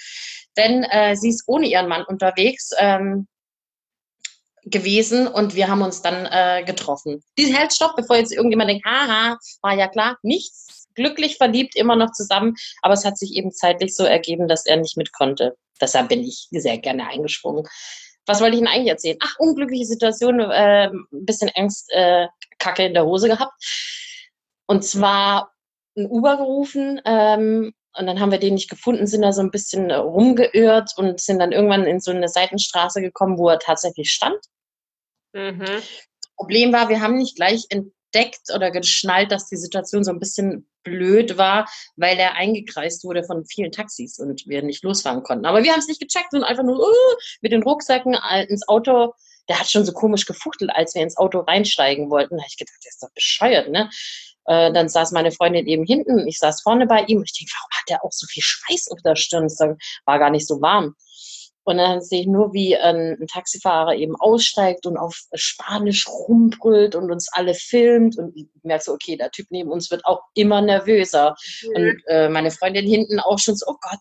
Denn 0.57 0.83
äh, 0.83 1.15
sie 1.15 1.29
ist 1.29 1.43
ohne 1.47 1.67
ihren 1.67 1.87
Mann 1.87 2.03
unterwegs. 2.05 2.71
Ähm, 2.79 3.27
gewesen 4.65 5.27
und 5.27 5.55
wir 5.55 5.67
haben 5.67 5.81
uns 5.81 6.01
dann 6.01 6.25
äh, 6.25 6.63
getroffen. 6.63 7.23
Die 7.37 7.53
hält 7.53 7.73
Stopp, 7.73 7.95
bevor 7.95 8.17
jetzt 8.17 8.33
irgendjemand 8.33 8.69
denkt, 8.69 8.85
haha, 8.85 9.37
war 9.61 9.73
ja 9.73 9.87
klar, 9.87 10.17
nichts. 10.21 10.87
Glücklich 10.95 11.37
verliebt, 11.37 11.75
immer 11.75 11.95
noch 11.95 12.11
zusammen, 12.11 12.55
aber 12.81 12.93
es 12.93 13.05
hat 13.05 13.17
sich 13.17 13.33
eben 13.33 13.51
zeitlich 13.51 13.95
so 13.95 14.03
ergeben, 14.03 14.47
dass 14.47 14.65
er 14.65 14.77
nicht 14.77 14.97
mit 14.97 15.13
konnte. 15.13 15.55
Deshalb 15.79 16.09
bin 16.09 16.23
ich 16.23 16.47
sehr 16.51 16.77
gerne 16.77 17.07
eingesprungen. 17.07 17.65
Was 18.29 18.41
wollte 18.41 18.53
ich 18.53 18.59
Ihnen 18.59 18.67
eigentlich 18.67 18.89
erzählen? 18.89 19.17
Ach, 19.21 19.39
unglückliche 19.39 19.85
Situation, 19.85 20.39
äh, 20.39 20.91
ein 20.91 21.25
bisschen 21.25 21.49
Angst, 21.55 21.89
äh, 21.91 22.27
Kacke 22.59 22.85
in 22.85 22.93
der 22.93 23.05
Hose 23.05 23.27
gehabt. 23.27 23.53
Und 24.67 24.85
zwar 24.85 25.51
ein 25.97 26.05
Uber 26.05 26.37
gerufen 26.37 27.01
ähm, 27.05 27.73
und 27.97 28.05
dann 28.05 28.19
haben 28.19 28.31
wir 28.31 28.37
den 28.37 28.53
nicht 28.53 28.69
gefunden, 28.69 29.07
sind 29.07 29.23
da 29.23 29.31
so 29.31 29.41
ein 29.41 29.49
bisschen 29.49 29.89
rumgeirrt 29.89 30.91
und 30.95 31.19
sind 31.19 31.39
dann 31.39 31.51
irgendwann 31.51 31.85
in 31.85 31.99
so 31.99 32.11
eine 32.11 32.29
Seitenstraße 32.29 33.01
gekommen, 33.01 33.39
wo 33.39 33.49
er 33.49 33.57
tatsächlich 33.57 34.11
stand. 34.11 34.37
Mhm. 35.33 35.65
Problem 36.37 36.71
war, 36.71 36.87
wir 36.87 37.01
haben 37.01 37.17
nicht 37.17 37.35
gleich 37.35 37.65
entdeckt 37.69 38.53
oder 38.53 38.69
geschnallt, 38.69 39.31
dass 39.31 39.49
die 39.49 39.57
Situation 39.57 40.03
so 40.03 40.11
ein 40.11 40.19
bisschen 40.19 40.68
blöd 40.83 41.37
war, 41.37 41.69
weil 41.95 42.17
er 42.17 42.35
eingekreist 42.35 43.03
wurde 43.03 43.23
von 43.23 43.45
vielen 43.45 43.71
Taxis 43.71 44.19
und 44.19 44.47
wir 44.47 44.61
nicht 44.63 44.83
losfahren 44.83 45.23
konnten. 45.23 45.45
Aber 45.45 45.63
wir 45.63 45.71
haben 45.71 45.79
es 45.79 45.87
nicht 45.87 46.01
gecheckt 46.01 46.33
und 46.33 46.43
einfach 46.43 46.63
nur 46.63 46.79
uh, 46.79 47.15
mit 47.41 47.51
den 47.51 47.63
Rucksäcken 47.63 48.17
ins 48.47 48.67
Auto. 48.67 49.13
Der 49.47 49.59
hat 49.59 49.69
schon 49.69 49.85
so 49.85 49.93
komisch 49.93 50.25
gefuchtelt, 50.25 50.71
als 50.73 50.93
wir 50.93 51.01
ins 51.01 51.17
Auto 51.17 51.39
reinsteigen 51.39 52.09
wollten. 52.09 52.37
Da 52.37 52.43
habe 52.43 52.49
ich 52.49 52.57
gedacht, 52.57 52.77
der 52.83 52.89
ist 52.89 53.01
doch 53.01 53.11
bescheuert, 53.13 53.69
ne? 53.69 53.89
Äh, 54.45 54.73
dann 54.73 54.89
saß 54.89 55.11
meine 55.11 55.31
Freundin 55.31 55.67
eben 55.67 55.85
hinten, 55.85 56.27
ich 56.27 56.39
saß 56.39 56.61
vorne 56.61 56.87
bei 56.87 57.03
ihm. 57.03 57.23
Ich 57.23 57.33
denke, 57.33 57.51
warum 57.55 57.69
hat 57.71 57.89
der 57.89 58.03
auch 58.03 58.11
so 58.11 58.25
viel 58.27 58.43
Schweiß 58.43 58.89
auf 58.91 58.99
der 59.03 59.15
Stirn? 59.15 59.45
Es 59.45 59.59
war 59.59 60.19
gar 60.19 60.29
nicht 60.29 60.47
so 60.47 60.61
warm. 60.61 60.95
Und 61.69 61.77
dann 61.77 62.01
sehe 62.01 62.21
ich 62.21 62.25
nur, 62.25 62.51
wie 62.51 62.75
ein, 62.75 63.15
ein, 63.21 63.27
Taxifahrer 63.27 63.93
eben 63.93 64.15
aussteigt 64.15 64.87
und 64.87 64.97
auf 64.97 65.21
Spanisch 65.35 66.07
rumbrüllt 66.07 66.95
und 66.95 67.11
uns 67.11 67.31
alle 67.31 67.53
filmt. 67.53 68.17
Und 68.17 68.35
ich 68.35 68.47
merke 68.63 68.85
so, 68.85 68.93
okay, 68.93 69.15
der 69.17 69.29
Typ 69.29 69.45
neben 69.51 69.69
uns 69.69 69.91
wird 69.91 70.03
auch 70.03 70.23
immer 70.33 70.63
nervöser. 70.63 71.35
Mhm. 71.61 71.75
Und 71.75 72.01
äh, 72.07 72.27
meine 72.27 72.49
Freundin 72.49 72.87
hinten 72.87 73.19
auch 73.19 73.37
schon 73.37 73.55
so, 73.55 73.67
oh 73.67 73.75
Gott, 73.79 73.99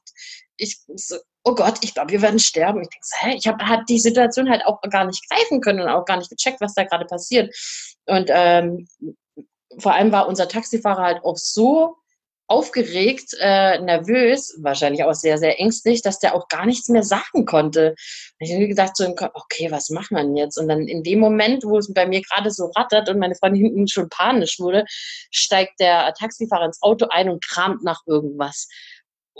ich, 0.56 0.78
so, 0.94 1.16
oh 1.44 1.54
Gott, 1.54 1.74
ich 1.82 1.92
glaube, 1.92 2.10
wir 2.10 2.22
werden 2.22 2.38
sterben. 2.38 2.80
Ich 2.80 2.88
denke, 2.88 3.04
so, 3.04 3.16
hä? 3.18 3.34
ich 3.36 3.46
habe 3.46 3.68
halt 3.68 3.86
die 3.90 3.98
Situation 3.98 4.48
halt 4.48 4.64
auch 4.64 4.80
gar 4.88 5.04
nicht 5.04 5.28
greifen 5.28 5.60
können 5.60 5.82
und 5.82 5.90
auch 5.90 6.06
gar 6.06 6.16
nicht 6.16 6.30
gecheckt, 6.30 6.62
was 6.62 6.72
da 6.72 6.84
gerade 6.84 7.04
passiert. 7.04 7.54
Und 8.06 8.30
ähm, 8.32 8.88
vor 9.78 9.92
allem 9.92 10.10
war 10.10 10.26
unser 10.26 10.48
Taxifahrer 10.48 11.02
halt 11.02 11.22
auch 11.22 11.36
so 11.36 11.96
aufgeregt, 12.48 13.36
äh, 13.40 13.78
nervös, 13.78 14.58
wahrscheinlich 14.62 15.04
auch 15.04 15.12
sehr, 15.12 15.36
sehr 15.36 15.60
ängstlich, 15.60 16.00
dass 16.00 16.18
der 16.18 16.34
auch 16.34 16.48
gar 16.48 16.64
nichts 16.64 16.88
mehr 16.88 17.02
sagen 17.02 17.44
konnte. 17.44 17.94
Ich 18.38 18.52
habe 18.52 18.66
gedacht, 18.66 18.96
so, 18.96 19.14
okay, 19.34 19.70
was 19.70 19.90
macht 19.90 20.10
man 20.10 20.34
jetzt? 20.34 20.56
Und 20.56 20.68
dann 20.68 20.88
in 20.88 21.02
dem 21.02 21.20
Moment, 21.20 21.64
wo 21.64 21.76
es 21.76 21.92
bei 21.92 22.06
mir 22.06 22.22
gerade 22.22 22.50
so 22.50 22.72
rattert 22.74 23.10
und 23.10 23.18
meine 23.18 23.34
Freundin 23.34 23.64
hinten 23.64 23.86
schon 23.86 24.08
panisch 24.08 24.58
wurde, 24.58 24.86
steigt 25.30 25.78
der 25.78 26.14
Taxifahrer 26.14 26.64
ins 26.64 26.82
Auto 26.82 27.06
ein 27.10 27.28
und 27.28 27.46
kramt 27.46 27.84
nach 27.84 28.00
irgendwas. 28.06 28.68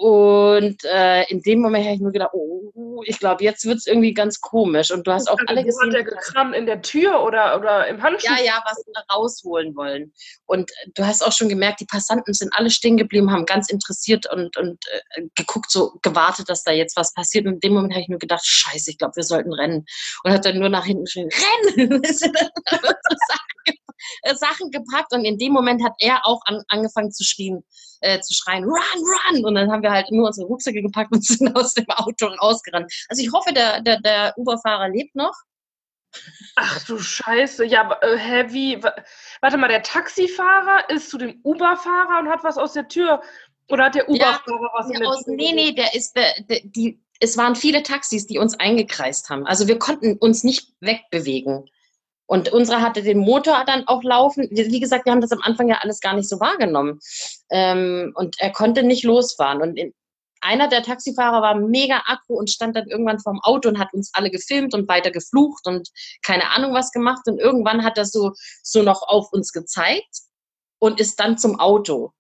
Und 0.01 0.85
äh, 0.85 1.25
in 1.25 1.43
dem 1.43 1.61
Moment 1.61 1.85
habe 1.85 1.97
ich 1.97 2.01
mir 2.01 2.13
gedacht, 2.13 2.31
oh, 2.33 3.03
ich 3.05 3.19
glaube, 3.19 3.43
jetzt 3.43 3.65
wird 3.65 3.79
es 3.79 3.87
irgendwie 3.89 4.15
ganz 4.15 4.41
komisch. 4.41 4.93
Und 4.93 5.05
du 5.09 5.13
hast 5.13 5.29
auch 5.29 5.39
alle 5.49 5.65
gesehen. 5.65 5.91
Der 5.91 6.05
gekramt 6.05 6.55
in 6.55 6.67
der 6.67 6.83
Tür 6.83 7.25
oder, 7.25 7.59
oder 7.59 7.89
im 7.89 8.01
Handschuh? 8.01 8.33
Ja, 8.33 8.41
ja, 8.41 8.63
was 8.65 8.85
rausholen 9.13 9.75
wollen. 9.75 10.13
Und 10.47 10.71
äh, 10.71 10.91
du 10.95 11.05
hast 11.05 11.23
auch 11.23 11.33
schon 11.33 11.49
gemerkt, 11.49 11.81
die 11.81 11.87
Passanten 11.87 12.33
sind 12.33 12.55
alle 12.55 12.71
stehen 12.71 12.97
geblieben, 12.97 13.33
haben 13.33 13.45
ganz 13.45 13.71
interessiert 13.71 14.33
und, 14.33 14.57
und 14.57 14.79
äh, 15.17 15.23
geguckt, 15.35 15.73
so 15.73 15.99
gewartet, 16.03 16.49
dass 16.49 16.63
da 16.63 16.71
jetzt 16.71 16.97
was 16.97 17.13
passiert. 17.13 17.47
Und 17.47 17.55
in 17.55 17.61
dem 17.61 17.75
Moment 17.75 17.95
habe 17.95 18.03
ich 18.03 18.09
mir 18.09 18.19
gedacht, 18.19 18.47
scheiße, 18.47 18.93
ich 18.93 18.99
glaube, 18.99 19.17
wir 19.17 19.25
sollten 19.25 19.53
rennen. 19.53 19.85
Und 20.23 20.31
hat 20.31 20.45
dann 20.45 20.61
nur 20.61 20.69
nach 20.69 20.85
hinten 20.85 21.07
geschrien, 21.07 21.29
rennen! 21.77 22.03
Sachen 24.35 24.71
gepackt 24.71 25.13
und 25.13 25.25
in 25.25 25.39
dem 25.39 25.53
Moment 25.53 25.85
hat 25.85 25.95
er 25.99 26.27
auch 26.27 26.41
an, 26.47 26.63
angefangen 26.69 27.13
zu 27.13 27.25
schreien, 27.25 27.65
äh, 28.01 28.21
zu 28.21 28.35
schreien, 28.35 28.65
run, 28.65 28.75
run! 28.75 29.45
Und 29.45 29.55
dann 29.55 29.71
haben 29.71 29.83
wir 29.83 29.91
halt 29.91 30.11
nur 30.11 30.27
unsere 30.27 30.47
Rucksäcke 30.47 30.83
gepackt 30.83 31.13
und 31.13 31.25
sind 31.25 31.55
aus 31.57 31.75
dem 31.75 31.89
Auto 31.89 32.27
rausgerannt. 32.27 32.93
Also 33.09 33.23
ich 33.23 33.33
hoffe, 33.33 33.53
der, 33.53 33.81
der, 33.83 34.01
der 34.01 34.35
Uber-Fahrer 34.37 34.89
lebt 34.89 35.15
noch. 35.15 35.35
Ach 36.57 36.85
du 36.87 36.99
Scheiße, 36.99 37.65
ja, 37.67 37.99
äh, 38.01 38.17
hä, 38.17 38.45
wie, 38.49 38.83
warte 39.41 39.59
mal, 39.59 39.69
der 39.69 39.83
Taxifahrer 39.83 40.89
ist 40.91 41.11
zu 41.11 41.19
dem 41.19 41.41
Uber-Fahrer 41.43 42.21
und 42.21 42.29
hat 42.29 42.45
was 42.45 42.57
aus 42.57 42.73
der 42.73 42.89
Tür, 42.89 43.23
oder 43.69 43.85
hat 43.85 43.95
der 43.95 44.09
Uber-Fahrer 44.09 44.63
ja, 44.63 44.71
was 44.73 44.91
in 44.91 45.01
der 45.01 45.09
aus, 45.09 45.25
Tür? 45.25 45.35
Nee, 45.35 45.53
nee, 45.53 45.73
der 45.73 45.95
ist, 45.95 46.17
der, 46.17 46.35
der, 46.49 46.61
die, 46.65 47.03
es 47.21 47.37
waren 47.37 47.55
viele 47.55 47.83
Taxis, 47.83 48.27
die 48.27 48.39
uns 48.39 48.59
eingekreist 48.59 49.29
haben. 49.29 49.47
Also 49.47 49.69
wir 49.69 49.79
konnten 49.79 50.17
uns 50.17 50.45
nicht 50.45 50.73
wegbewegen. 50.81 51.69
Und 52.29 52.53
unsere 52.53 52.83
hatte 52.83 53.03
den 53.03 53.19
Motor 53.19 53.65
dann 53.67 53.89
auch 53.89 54.03
laufen. 54.03 54.47
Wie 54.51 54.81
gesagt, 54.81 55.07
wir 55.07 55.13
haben 55.13 55.23
das 55.23 55.33
am 55.33 55.41
Anfang 55.41 55.69
ja 55.69 55.79
alles 55.81 56.01
gar 56.01 56.13
nicht 56.13 56.29
so 56.29 56.39
wahrgenommen. 56.39 57.01
Ähm, 57.51 58.13
und 58.15 58.37
er 58.39 58.53
konnte 58.53 58.83
nicht 58.83 59.03
losfahren. 59.03 59.63
Und 59.63 59.77
in, 59.79 59.95
einer 60.43 60.69
der 60.69 60.83
Taxifahrer 60.83 61.41
war 61.41 61.55
mega 61.55 62.03
aggro 62.07 62.35
und 62.35 62.51
stand 62.51 62.77
dann 62.77 62.87
irgendwann 62.87 63.19
vorm 63.19 63.41
Auto 63.43 63.71
und 63.71 63.79
hat 63.79 63.95
uns 63.95 64.11
alle 64.13 64.31
gefilmt 64.31 64.75
und 64.75 64.89
weiter 64.89 65.11
geflucht 65.11 65.67
und 65.67 65.89
keine 66.23 66.51
Ahnung 66.51 66.75
was 66.75 66.93
gemacht. 66.93 67.23
Und 67.27 67.39
irgendwann 67.39 67.83
hat 67.83 67.97
er 67.97 68.05
so, 68.05 68.35
so 68.63 68.83
noch 68.83 69.03
auf 69.03 69.33
uns 69.33 69.53
gezeigt 69.53 70.21
und 70.79 71.01
ist 71.01 71.19
dann 71.19 71.39
zum 71.39 71.59
Auto 71.59 72.13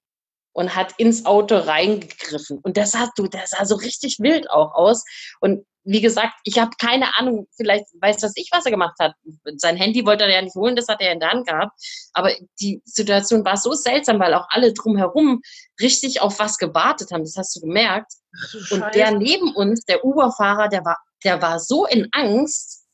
und 0.53 0.75
hat 0.75 0.95
ins 0.97 1.27
Auto 1.27 1.57
reingegriffen. 1.57 2.59
Und 2.63 2.79
der 2.79 2.87
sah, 2.87 3.11
du, 3.15 3.27
der 3.27 3.47
sah 3.47 3.67
so 3.67 3.77
richtig 3.77 4.21
wild 4.21 4.51
auch 4.51 4.75
aus. 4.75 5.05
Und 5.41 5.67
wie 5.91 6.03
gesagt, 6.03 6.35
ich 6.45 6.59
habe 6.59 6.73
keine 6.79 7.17
Ahnung, 7.17 7.49
vielleicht 7.57 7.87
weiß 7.99 8.19
das 8.19 8.33
ich, 8.37 8.51
was 8.53 8.67
er 8.67 8.71
gemacht 8.71 8.97
hat. 9.01 9.15
Sein 9.57 9.77
Handy 9.77 10.05
wollte 10.05 10.25
er 10.25 10.31
ja 10.31 10.43
nicht 10.43 10.55
holen, 10.55 10.77
das 10.77 10.87
hat 10.89 11.01
er 11.01 11.13
in 11.13 11.21
der 11.21 11.31
Hand 11.31 11.47
gehabt. 11.47 11.73
Aber 12.13 12.31
die 12.61 12.83
Situation 12.85 13.43
war 13.43 13.57
so 13.57 13.73
seltsam, 13.73 14.21
weil 14.21 14.35
auch 14.35 14.47
alle 14.51 14.75
drumherum 14.75 15.41
richtig 15.81 16.21
auf 16.21 16.39
was 16.39 16.59
gewartet 16.59 17.11
haben. 17.11 17.23
Das 17.23 17.37
hast 17.39 17.57
du 17.57 17.61
gemerkt. 17.61 18.13
Ach, 18.37 18.71
und 18.71 18.95
der 18.95 19.13
neben 19.13 19.55
uns, 19.55 19.83
der 19.87 20.05
Uberfahrer, 20.05 20.69
der 20.69 20.85
war, 20.85 20.99
der 21.25 21.41
war 21.41 21.59
so 21.59 21.87
in 21.87 22.07
Angst. 22.13 22.85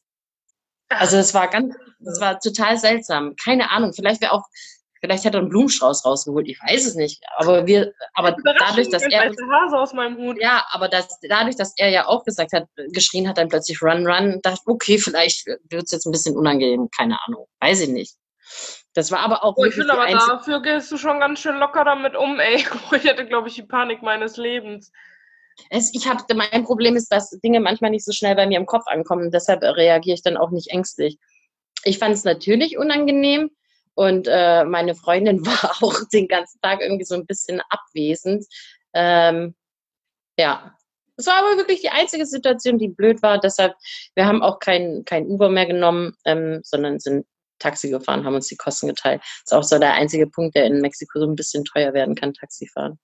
Also 0.89 1.17
es 1.17 1.35
war 1.35 1.49
ganz, 1.49 1.75
es 1.99 2.21
war 2.21 2.39
total 2.39 2.79
seltsam. 2.79 3.35
Keine 3.43 3.73
Ahnung. 3.73 3.93
Vielleicht 3.93 4.21
wäre 4.21 4.33
auch 4.33 4.45
Vielleicht 5.05 5.27
hat 5.27 5.35
er 5.35 5.41
einen 5.41 5.51
Blumenstrauß 5.51 6.07
rausgeholt, 6.07 6.49
ich 6.49 6.59
weiß 6.63 6.87
es 6.87 6.95
nicht. 6.95 7.23
Aber 7.37 7.67
wir, 7.67 7.93
aber 8.15 8.35
dadurch, 8.59 8.89
dass 8.89 9.03
er. 9.03 9.31
Hase 9.31 9.79
aus 9.79 9.93
meinem 9.93 10.17
Hut. 10.17 10.41
Ja, 10.41 10.65
aber 10.71 10.89
das, 10.89 11.21
dadurch, 11.29 11.57
dass 11.57 11.75
er 11.77 11.91
ja 11.91 12.07
auch 12.07 12.25
gesagt 12.25 12.55
hat, 12.55 12.69
geschrien 12.89 13.29
hat, 13.29 13.37
dann 13.37 13.51
plötzlich 13.51 13.83
Run, 13.83 14.07
Run, 14.07 14.41
dachte 14.43 14.63
okay, 14.65 14.97
vielleicht 14.97 15.47
wird 15.47 15.83
es 15.83 15.91
jetzt 15.91 16.07
ein 16.07 16.11
bisschen 16.11 16.39
unangenehm, 16.39 16.89
keine 16.97 17.19
Ahnung, 17.27 17.47
weiß 17.61 17.83
ich 17.83 17.91
nicht. 17.91 18.15
Das 18.95 19.11
war 19.11 19.19
aber 19.19 19.45
auch. 19.45 19.59
Oh, 19.59 19.65
ich 19.67 19.75
finde 19.75 19.93
aber 19.93 20.11
dafür 20.11 20.63
gehst 20.63 20.91
du 20.91 20.97
schon 20.97 21.21
ganz 21.21 21.41
schön 21.41 21.59
locker 21.59 21.85
damit 21.85 22.17
um, 22.17 22.41
ey. 22.41 22.65
Ich 22.97 23.05
hätte, 23.05 23.27
glaube 23.27 23.49
ich, 23.49 23.57
die 23.57 23.63
Panik 23.63 24.01
meines 24.01 24.39
Lebens. 24.39 24.91
Es, 25.69 25.95
ich 25.95 26.09
habe, 26.09 26.25
mein 26.35 26.65
Problem 26.65 26.97
ist, 26.97 27.13
dass 27.13 27.29
Dinge 27.45 27.61
manchmal 27.61 27.91
nicht 27.91 28.07
so 28.07 28.13
schnell 28.13 28.37
bei 28.37 28.47
mir 28.47 28.57
im 28.57 28.65
Kopf 28.65 28.87
ankommen. 28.87 29.31
Deshalb 29.31 29.61
reagiere 29.61 30.15
ich 30.15 30.23
dann 30.23 30.39
auch 30.39 30.51
nicht 30.51 30.71
ängstlich. 30.71 31.19
Ich 31.85 31.99
fand 31.99 32.15
es 32.15 32.25
natürlich 32.25 32.79
unangenehm, 32.79 33.51
und 33.95 34.29
äh, 34.29 34.65
meine 34.65 34.95
Freundin 34.95 35.45
war 35.47 35.77
auch 35.83 36.01
den 36.13 36.29
ganzen 36.29 36.61
Tag 36.61 36.81
irgendwie 36.81 37.05
so 37.05 37.15
ein 37.15 37.27
bisschen 37.27 37.61
abwesend. 37.69 38.45
Ähm, 38.93 39.55
ja, 40.39 40.77
es 41.17 41.27
war 41.27 41.37
aber 41.37 41.57
wirklich 41.57 41.81
die 41.81 41.91
einzige 41.91 42.27
Situation, 42.27 42.79
die 42.79 42.89
blöd 42.89 43.23
war. 43.23 43.39
Deshalb, 43.39 43.75
wir 44.15 44.27
haben 44.27 44.43
auch 44.43 44.59
kein, 44.59 45.05
kein 45.05 45.27
Uber 45.27 45.49
mehr 45.49 45.67
genommen, 45.67 46.17
ähm, 46.25 46.61
sondern 46.65 46.99
sind 46.99 47.27
Taxi 47.61 47.89
gefahren, 47.89 48.25
haben 48.25 48.35
uns 48.35 48.49
die 48.49 48.57
Kosten 48.57 48.89
geteilt. 48.89 49.21
Das 49.23 49.43
ist 49.47 49.53
auch 49.53 49.63
so 49.63 49.79
der 49.79 49.95
einzige 49.95 50.27
Punkt, 50.27 50.57
der 50.57 50.65
in 50.65 50.81
Mexiko 50.81 51.21
so 51.21 51.27
ein 51.27 51.37
bisschen 51.37 51.65
teuer 51.65 51.95
werden 51.95 52.15
kann, 52.15 52.35
Taxifahren. 52.35 52.99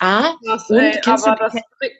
Ah, 0.00 0.34
das, 0.42 0.68
und 0.68 0.78
ey, 0.78 1.00
aber 1.06 1.36
das, 1.36 1.54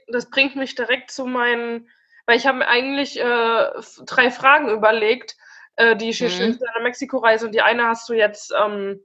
das, 0.09 0.31
bringt 0.31 0.57
mich 0.57 0.75
direkt 0.75 1.11
zu 1.11 1.25
meinen, 1.25 1.89
weil 2.27 2.37
ich 2.37 2.47
habe 2.47 2.67
eigentlich 2.67 3.19
äh, 3.19 3.71
drei 4.07 4.31
Fragen 4.31 4.69
überlegt 4.71 5.37
äh, 5.77 5.97
die 5.97 6.09
Geschichte 6.09 6.59
mhm. 6.77 6.83
Mexiko-Reise 6.83 7.47
und 7.47 7.55
die 7.55 7.63
eine 7.63 7.89
hast 7.89 8.09
du 8.09 8.15
jetzt 8.15 8.53
ähm, 8.59 9.01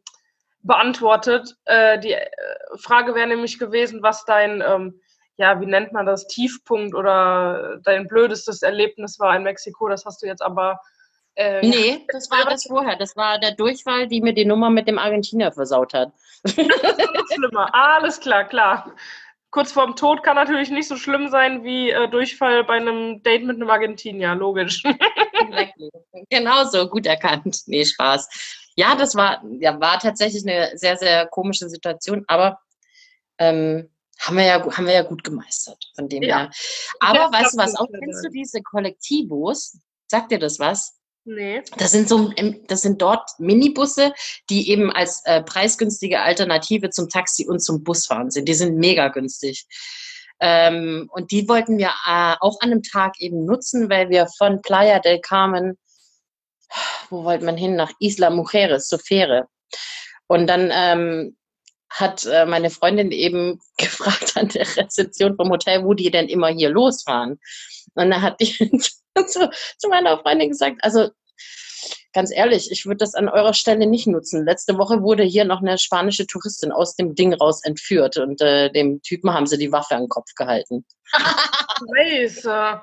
beantwortet. 0.62 1.56
Äh, 1.66 2.00
die 2.00 2.14
äh, 2.14 2.28
Frage 2.82 3.16
wäre 3.16 3.28
nämlich 3.28 3.60
gewesen, 3.60 4.04
was 4.04 4.26
dein, 4.26 4.62
ähm, 4.62 5.02
ja, 5.38 5.60
wie 5.62 5.66
nennt 5.66 5.94
man 5.94 6.06
das, 6.06 6.28
Tiefpunkt 6.28 6.96
oder 6.96 7.80
dein 7.84 8.08
blödestes 8.08 8.62
Erlebnis 8.62 9.20
war 9.20 9.36
in 9.36 9.44
Mexiko. 9.44 9.88
Das 9.88 10.06
hast 10.06 10.22
du 10.22 10.28
jetzt 10.28 10.42
aber. 10.42 10.80
Äh, 11.36 11.66
nee, 11.66 12.06
das 12.12 12.30
war 12.30 12.46
das 12.50 12.66
vorher. 12.66 12.98
Das 12.98 13.16
war 13.16 13.40
der 13.40 13.52
Durchfall, 13.56 14.08
die 14.08 14.22
mir 14.22 14.34
die 14.34 14.46
Nummer 14.46 14.70
mit 14.70 14.88
dem 14.88 15.00
Argentinier 15.00 15.52
versaut 15.52 15.94
hat. 15.94 16.12
Das 16.44 16.98
ist 16.98 17.14
noch 17.14 17.28
schlimmer. 17.34 17.70
Alles 17.74 18.20
klar, 18.20 18.46
klar 18.46 18.94
kurz 19.51 19.72
vorm 19.72 19.96
Tod 19.96 20.24
kann 20.24 20.36
natürlich 20.36 20.70
nicht 20.70 20.88
so 20.88 20.96
schlimm 20.96 21.29
sein 21.29 21.63
wie 21.63 21.89
äh, 21.89 22.08
Durchfall 22.10 22.63
bei 22.63 22.75
einem 22.75 23.24
Date 23.24 23.44
mit 23.44 23.56
einem 23.56 23.70
Argentinier, 23.70 24.36
logisch. 24.36 24.84
genau 26.29 26.65
so, 26.65 26.88
gut 26.88 27.06
erkannt. 27.06 27.62
Nee, 27.65 27.86
Spaß. 27.86 28.72
Ja, 28.75 28.96
das 28.96 29.15
war, 29.15 29.44
ja, 29.60 29.79
war 29.79 30.00
tatsächlich 30.00 30.48
eine 30.48 30.77
sehr, 30.77 30.98
sehr 30.98 31.27
komische 31.27 31.70
Situation, 31.70 32.24
aber 32.27 32.60
ähm, 33.38 33.89
haben 34.20 34.38
wir 34.38 34.46
ja, 34.46 34.77
haben 34.77 34.86
wir 34.86 34.94
ja 34.94 35.03
gut 35.03 35.24
gemeistert, 35.24 35.84
von 35.96 36.10
dem 36.10 36.24
ja. 36.24 36.39
her. 36.39 36.51
Aber 37.00 37.32
weißt 37.32 37.53
du 37.53 37.58
was, 37.58 37.75
auch 37.75 37.88
kennst 37.88 38.24
du 38.24 38.29
diese 38.29 38.62
Kollektivos? 38.62 39.79
Sagt 40.08 40.32
dir 40.32 40.39
das 40.39 40.60
was? 40.60 40.99
Nee. 41.31 41.62
Das 41.77 41.91
sind 41.91 42.09
so, 42.09 42.31
ähm, 42.38 42.63
das 42.65 42.81
sind 42.81 43.03
dort 43.03 43.29
Minibusse, 43.38 44.13
die 44.50 44.71
eben 44.71 44.91
als 44.91 45.21
äh, 45.25 45.43
preisgünstige 45.43 46.21
Alternative 46.21 46.89
zum 46.89 47.07
Taxi 47.07 47.45
und 47.48 47.59
zum 47.59 47.83
Busfahren 47.83 48.31
sind. 48.31 48.50
Die 48.50 48.55
sind 48.55 48.77
mega 48.77 49.09
günstig. 49.09 49.67
Ähm, 50.39 51.07
und 51.13 51.29
die 51.29 51.48
wollten 51.48 51.77
wir 51.77 51.89
äh, 52.07 52.36
auch 52.39 52.59
an 52.62 52.71
einem 52.71 52.81
Tag 52.81 53.19
eben 53.19 53.45
nutzen, 53.45 53.91
weil 53.91 54.09
wir 54.09 54.25
von 54.39 54.63
Playa 54.63 54.98
del 54.98 55.19
Carmen, 55.19 55.77
wo 57.12 57.24
wollte 57.24 57.45
man 57.45 57.57
hin? 57.57 57.75
Nach 57.75 57.91
Isla 58.00 58.31
Mujeres, 58.31 58.88
zur 58.88 58.98
Fähre. 58.98 59.45
Und 60.25 60.48
dann 60.48 60.71
ähm, 60.74 61.38
hat 61.91 62.25
äh, 62.25 62.48
meine 62.48 62.71
Freundin 62.71 63.12
eben 63.12 63.59
gefragt 63.77 64.36
an 64.36 64.48
der 64.48 64.65
Rezeption 64.77 65.36
vom 65.36 65.51
Hotel, 65.51 65.83
wo 65.83 65.93
die 65.93 66.09
denn 66.09 66.27
immer 66.27 66.48
hier 66.48 66.69
losfahren. 66.69 67.39
Und 67.93 68.09
dann 68.09 68.19
hat 68.24 68.41
die 68.41 68.71
zu, 69.27 69.51
zu 69.77 69.89
meiner 69.89 70.17
Freundin 70.17 70.50
gesagt, 70.50 70.77
also 70.81 71.09
ganz 72.13 72.31
ehrlich, 72.31 72.72
ich 72.72 72.86
würde 72.86 72.98
das 72.98 73.15
an 73.15 73.29
eurer 73.29 73.53
Stelle 73.53 73.88
nicht 73.88 74.08
nutzen. 74.08 74.46
Letzte 74.46 74.77
Woche 74.77 75.01
wurde 75.01 75.24
hier 75.24 75.46
noch 75.46 75.62
eine 75.62 75.77
spanische 75.77 76.27
Touristin 76.27 76.72
aus 76.72 76.96
dem 76.96 77.15
Ding 77.15 77.34
raus 77.34 77.63
entführt 77.63 78.17
und 78.17 78.41
äh, 78.41 78.72
dem 78.72 79.01
Typen 79.01 79.34
haben 79.34 79.48
sie 79.48 79.58
die 79.58 79.72
Waffe 79.72 79.96
an 79.96 80.03
den 80.03 80.10
Kopf 80.10 80.34
gehalten. 80.36 80.86
Scheiße. 81.96 82.81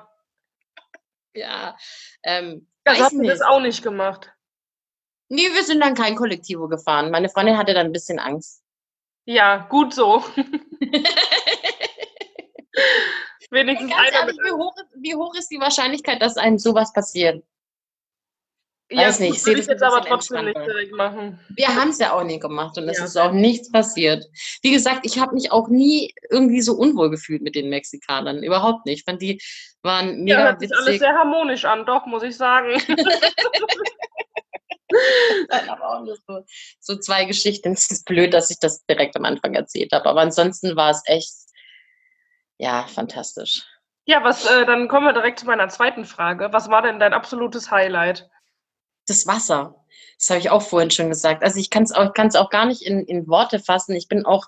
Ja, 1.33 1.77
ähm, 2.23 2.67
Das 2.83 3.09
du 3.09 3.19
nicht. 3.19 3.31
das 3.31 3.41
auch 3.41 3.59
nicht 3.59 3.83
gemacht. 3.83 4.31
Nee, 5.29 5.53
wir 5.53 5.63
sind 5.63 5.81
dann 5.81 5.93
kein 5.93 6.15
Kollektivo 6.15 6.67
gefahren. 6.67 7.11
Meine 7.11 7.29
Freundin 7.29 7.57
hatte 7.57 7.73
dann 7.73 7.87
ein 7.87 7.91
bisschen 7.91 8.17
Angst. 8.17 8.63
Ja, 9.25 9.67
gut 9.69 9.93
so. 9.93 10.23
Wenigstens 13.51 13.91
Ganz 13.91 14.09
einer 14.09 14.19
ehrlich, 14.19 14.37
wie 14.43 14.51
hoch, 14.51 14.75
ist, 14.77 14.95
wie 14.95 15.15
hoch 15.15 15.35
ist 15.35 15.49
die 15.49 15.59
Wahrscheinlichkeit, 15.59 16.21
dass 16.21 16.37
einem 16.37 16.57
sowas 16.57 16.93
passiert? 16.93 17.43
Ja, 18.89 19.07
weiß 19.07 19.19
nicht, 19.19 19.35
ich 19.35 19.43
sehe 19.43 19.55
würde 19.55 19.65
das 19.65 19.67
jetzt 19.67 19.83
aber 19.83 20.01
trotzdem 20.05 20.45
nicht 20.45 20.57
direkt 20.57 20.93
machen. 20.93 21.39
Wir 21.49 21.67
haben 21.75 21.89
es 21.89 21.99
ja 21.99 22.13
auch 22.13 22.23
nie 22.23 22.39
gemacht 22.39 22.77
und 22.77 22.87
es 22.87 22.99
Ja. 22.99 23.05
ist 23.05 23.17
auch 23.17 23.33
nichts 23.33 23.69
passiert. 23.69 24.23
Wie 24.61 24.71
gesagt, 24.71 25.01
ich 25.03 25.19
habe 25.19 25.33
mich 25.33 25.51
auch 25.51 25.67
nie 25.67 26.13
irgendwie 26.29 26.61
so 26.61 26.73
unwohl 26.73 27.09
gefühlt 27.09 27.41
mit 27.41 27.55
den 27.55 27.69
Mexikanern. 27.69 28.43
Überhaupt 28.43 28.85
nicht. 28.85 28.99
Ich 28.99 29.03
fand, 29.03 29.21
die 29.21 29.41
waren 29.81 30.25
Ja, 30.25 30.37
mega 30.37 30.43
hört 30.43 30.59
sich 30.61 30.71
alles 30.73 30.85
witzig. 30.85 30.99
sehr 31.01 31.13
harmonisch 31.13 31.65
an, 31.65 31.85
doch, 31.85 32.05
muss 32.05 32.23
ich 32.23 32.37
sagen. 32.37 32.81
aber 35.67 35.89
auch 35.97 36.03
nur 36.05 36.15
so, 36.27 36.45
so 36.79 36.95
zwei 36.97 37.25
Geschichten. 37.25 37.73
Es 37.73 37.91
ist 37.91 38.05
blöd, 38.05 38.33
dass 38.33 38.49
ich 38.51 38.59
das 38.59 38.85
direkt 38.85 39.17
am 39.17 39.25
Anfang 39.25 39.53
erzählt 39.53 39.91
habe. 39.91 40.05
Aber 40.05 40.21
ansonsten 40.21 40.75
war 40.75 40.91
es 40.91 41.01
echt, 41.05 41.33
ja, 42.57 42.83
fantastisch. 42.87 43.65
Ja, 44.05 44.23
was, 44.23 44.45
äh, 44.45 44.65
dann 44.65 44.87
kommen 44.87 45.05
wir 45.05 45.11
direkt 45.13 45.39
zu 45.39 45.45
meiner 45.45 45.67
zweiten 45.67 46.05
Frage. 46.05 46.47
Was 46.53 46.69
war 46.69 46.81
denn 46.81 46.99
dein 46.99 47.13
absolutes 47.13 47.69
Highlight? 47.69 48.29
Das 49.07 49.25
Wasser. 49.25 49.75
Das 50.19 50.29
habe 50.29 50.39
ich 50.39 50.49
auch 50.49 50.61
vorhin 50.61 50.89
schon 50.89 51.09
gesagt. 51.09 51.43
Also 51.43 51.59
ich 51.59 51.69
kann 51.69 51.83
es 51.83 51.91
auch, 51.91 52.13
kann's 52.13 52.35
auch 52.35 52.49
gar 52.49 52.65
nicht 52.65 52.81
in, 52.81 53.05
in 53.05 53.27
Worte 53.27 53.59
fassen. 53.59 53.95
Ich 53.95 54.07
bin 54.07 54.25
auch 54.25 54.47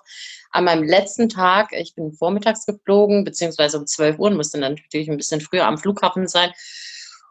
an 0.50 0.64
meinem 0.64 0.82
letzten 0.82 1.28
Tag, 1.28 1.72
ich 1.72 1.94
bin 1.94 2.12
vormittags 2.12 2.66
geflogen, 2.66 3.24
beziehungsweise 3.24 3.78
um 3.78 3.86
12 3.86 4.18
Uhr, 4.18 4.30
musste 4.30 4.58
dann 4.58 4.74
natürlich 4.74 5.08
ein 5.08 5.16
bisschen 5.16 5.40
früher 5.40 5.66
am 5.66 5.78
Flughafen 5.78 6.26
sein 6.26 6.52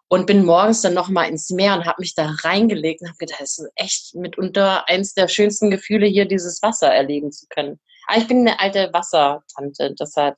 und 0.08 0.26
bin 0.26 0.44
morgens 0.44 0.82
dann 0.82 0.94
nochmal 0.94 1.30
ins 1.30 1.50
Meer 1.50 1.76
und 1.76 1.86
habe 1.86 2.02
mich 2.02 2.16
da 2.16 2.34
reingelegt 2.44 3.02
und 3.02 3.10
habe 3.10 3.18
gedacht, 3.18 3.42
das 3.42 3.60
ist 3.60 3.72
echt 3.76 4.16
mitunter 4.16 4.88
eins 4.88 5.14
der 5.14 5.28
schönsten 5.28 5.70
Gefühle, 5.70 6.08
hier 6.08 6.26
dieses 6.26 6.62
Wasser 6.64 6.94
erleben 6.94 7.32
zu 7.32 7.46
können. 7.48 7.80
Aber 8.08 8.18
ich 8.18 8.28
bin 8.28 8.40
eine 8.40 8.60
alte 8.60 8.90
Wassertante, 8.92 9.94
deshalb. 10.00 10.36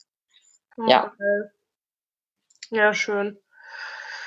Ja. 0.87 1.13
geil. 1.17 1.51
Ja, 2.71 2.93
schön. 2.93 3.40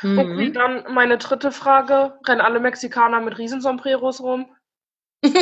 Okay, 0.03 0.49
Mhm. 0.49 0.53
dann 0.53 0.93
meine 0.93 1.19
dritte 1.19 1.53
Frage. 1.53 2.19
Rennen 2.27 2.41
alle 2.41 2.61
Mexikaner 2.61 3.21
mit 3.21 3.39
Riesensombreros 3.39 4.21
rum? 4.21 4.55
Nein, 5.25 5.35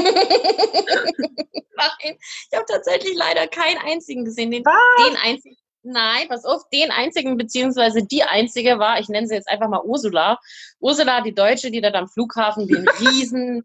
ich 2.50 2.56
habe 2.56 2.64
tatsächlich 2.68 3.14
leider 3.16 3.46
keinen 3.48 3.78
einzigen 3.78 4.24
gesehen. 4.24 4.50
Den, 4.50 4.64
Was? 4.64 5.06
den 5.06 5.16
einzigen, 5.16 5.56
nein, 5.82 6.28
pass 6.28 6.44
auf, 6.44 6.62
den 6.72 6.90
einzigen, 6.90 7.36
beziehungsweise 7.36 8.04
die 8.06 8.22
einzige 8.22 8.78
war, 8.78 9.00
ich 9.00 9.08
nenne 9.08 9.26
sie 9.26 9.34
jetzt 9.34 9.48
einfach 9.48 9.68
mal 9.68 9.82
Ursula. 9.82 10.38
Ursula, 10.80 11.20
die 11.22 11.34
Deutsche, 11.34 11.70
die 11.70 11.80
dort 11.80 11.94
am 11.96 12.08
Flughafen 12.08 12.68
den 12.68 12.86
riesen 13.00 13.64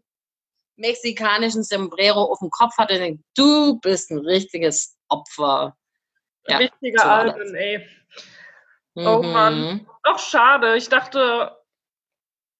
mexikanischen 0.76 1.62
Sombrero 1.62 2.22
auf 2.24 2.38
dem 2.40 2.50
Kopf 2.50 2.76
hatte. 2.78 2.94
Und 2.94 3.00
denkt, 3.00 3.24
du 3.36 3.78
bist 3.80 4.10
ein 4.10 4.18
richtiges 4.18 4.96
Opfer. 5.08 5.76
Ja, 6.46 6.58
Richtiger 6.58 7.04
Alben, 7.04 7.54
ey. 7.54 7.86
Oh 8.96 9.22
Mann. 9.22 9.60
Mhm. 9.60 9.86
Doch 10.04 10.18
schade. 10.18 10.76
Ich 10.76 10.88
dachte, 10.88 11.56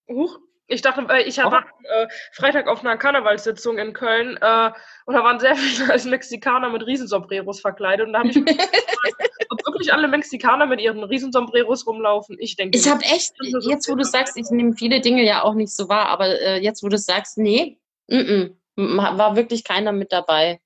huch, 0.09 0.39
ich 0.67 0.83
dachte, 0.83 1.07
äh, 1.09 1.23
ich 1.23 1.39
Oh. 1.43 1.51
war 1.51 1.65
äh, 1.85 2.07
Freitag 2.33 2.69
auf 2.69 2.81
einer 2.81 2.97
Karnevalssitzung 2.97 3.79
in 3.79 3.93
Köln 3.93 4.37
äh, 4.41 4.71
und 5.07 5.15
da 5.15 5.25
waren 5.25 5.41
sehr 5.41 5.57
viele 5.57 5.99
Mexikaner 6.11 6.69
mit 6.71 6.85
Riesensombreros 6.87 7.61
verkleidet 7.61 8.07
und 8.07 8.13
da 8.13 8.21
habe 8.21 8.29
ich 8.29 8.37
mich 8.37 8.57
gefragt, 8.57 8.77
ob 9.51 9.67
wirklich 9.67 9.93
alle 9.93 10.09
Mexikaner 10.09 10.67
mit 10.67 10.81
ihren 10.81 11.03
Riesensombreros 11.05 11.87
rumlaufen. 11.87 12.37
Ich 12.39 12.57
denke, 12.57 12.77
Ich 12.79 12.89
habe 12.89 13.03
echt, 13.03 13.35
jetzt 13.63 13.89
wo 13.89 13.95
du 13.95 14.05
sagst, 14.05 14.37
ich 14.37 14.51
nehme 14.51 14.75
viele 14.75 15.01
Dinge 15.01 15.25
ja 15.25 15.43
auch 15.43 15.55
nicht 15.55 15.75
so 15.75 15.89
wahr, 15.89 16.07
aber 16.07 16.27
äh, 16.41 16.59
jetzt 16.61 16.83
wo 16.83 16.89
du 16.89 16.99
sagst, 16.99 17.39
nee, 17.39 17.79
-mm, 18.11 18.55
m- 18.77 18.97
war 18.99 19.37
wirklich 19.37 19.65
keiner 19.65 19.93
mit 19.93 20.13
dabei. 20.13 20.61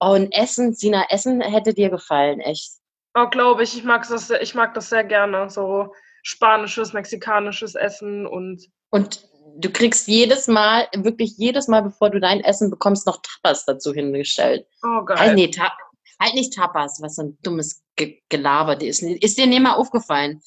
Oh, 0.00 0.10
und 0.12 0.32
Essen, 0.32 0.74
Sina, 0.74 1.06
Essen 1.10 1.40
hätte 1.40 1.72
dir 1.74 1.88
gefallen, 1.90 2.40
echt. 2.40 2.72
Oh, 3.16 3.26
glaube 3.28 3.62
ich, 3.64 3.76
ich 3.76 3.82
mag 3.84 4.06
das, 4.08 4.28
sehr- 4.28 4.42
ich 4.42 4.54
mag 4.54 4.74
das 4.74 4.88
sehr 4.90 5.02
gerne, 5.04 5.50
so 5.50 5.92
spanisches, 6.22 6.92
mexikanisches 6.92 7.74
Essen 7.74 8.26
und 8.26 8.62
Und 8.90 9.26
du 9.58 9.70
kriegst 9.70 10.06
jedes 10.08 10.46
Mal, 10.48 10.88
wirklich 10.94 11.34
jedes 11.36 11.66
Mal, 11.68 11.82
bevor 11.82 12.10
du 12.10 12.20
dein 12.20 12.40
Essen 12.40 12.70
bekommst, 12.70 13.06
noch 13.06 13.20
Tapas 13.22 13.64
dazu 13.64 13.92
hingestellt. 13.92 14.66
oh 14.84 15.04
geil. 15.04 15.18
Halt, 15.18 15.34
nee, 15.34 15.50
ta 15.50 15.72
halt 16.20 16.34
nicht 16.34 16.54
Tapas, 16.54 17.00
was 17.02 17.16
so 17.16 17.22
ein 17.22 17.38
dummes 17.42 17.82
Ge 17.96 18.20
Gelaber 18.28 18.80
ist. 18.80 19.02
Ist 19.02 19.38
dir 19.38 19.46
nicht 19.46 19.60
mal 19.62 19.74
aufgefallen? 19.74 20.40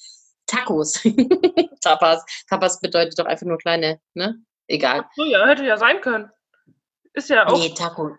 Tacos. 0.48 1.00
Tapas. 1.82 2.24
Tapas 2.50 2.80
bedeutet 2.80 3.18
doch 3.20 3.26
einfach 3.26 3.46
nur 3.46 3.58
kleine, 3.58 4.00
ne? 4.16 4.36
Egal. 4.68 5.06
So, 5.16 5.26
ja, 5.26 5.46
hätte 5.48 5.66
ja 5.66 5.78
sein 5.78 6.02
können. 6.02 6.30
Ist 7.14 7.30
ja 7.30 7.48
auch. 7.48 7.58
Nee, 7.58 7.74
Taco. 7.76 8.16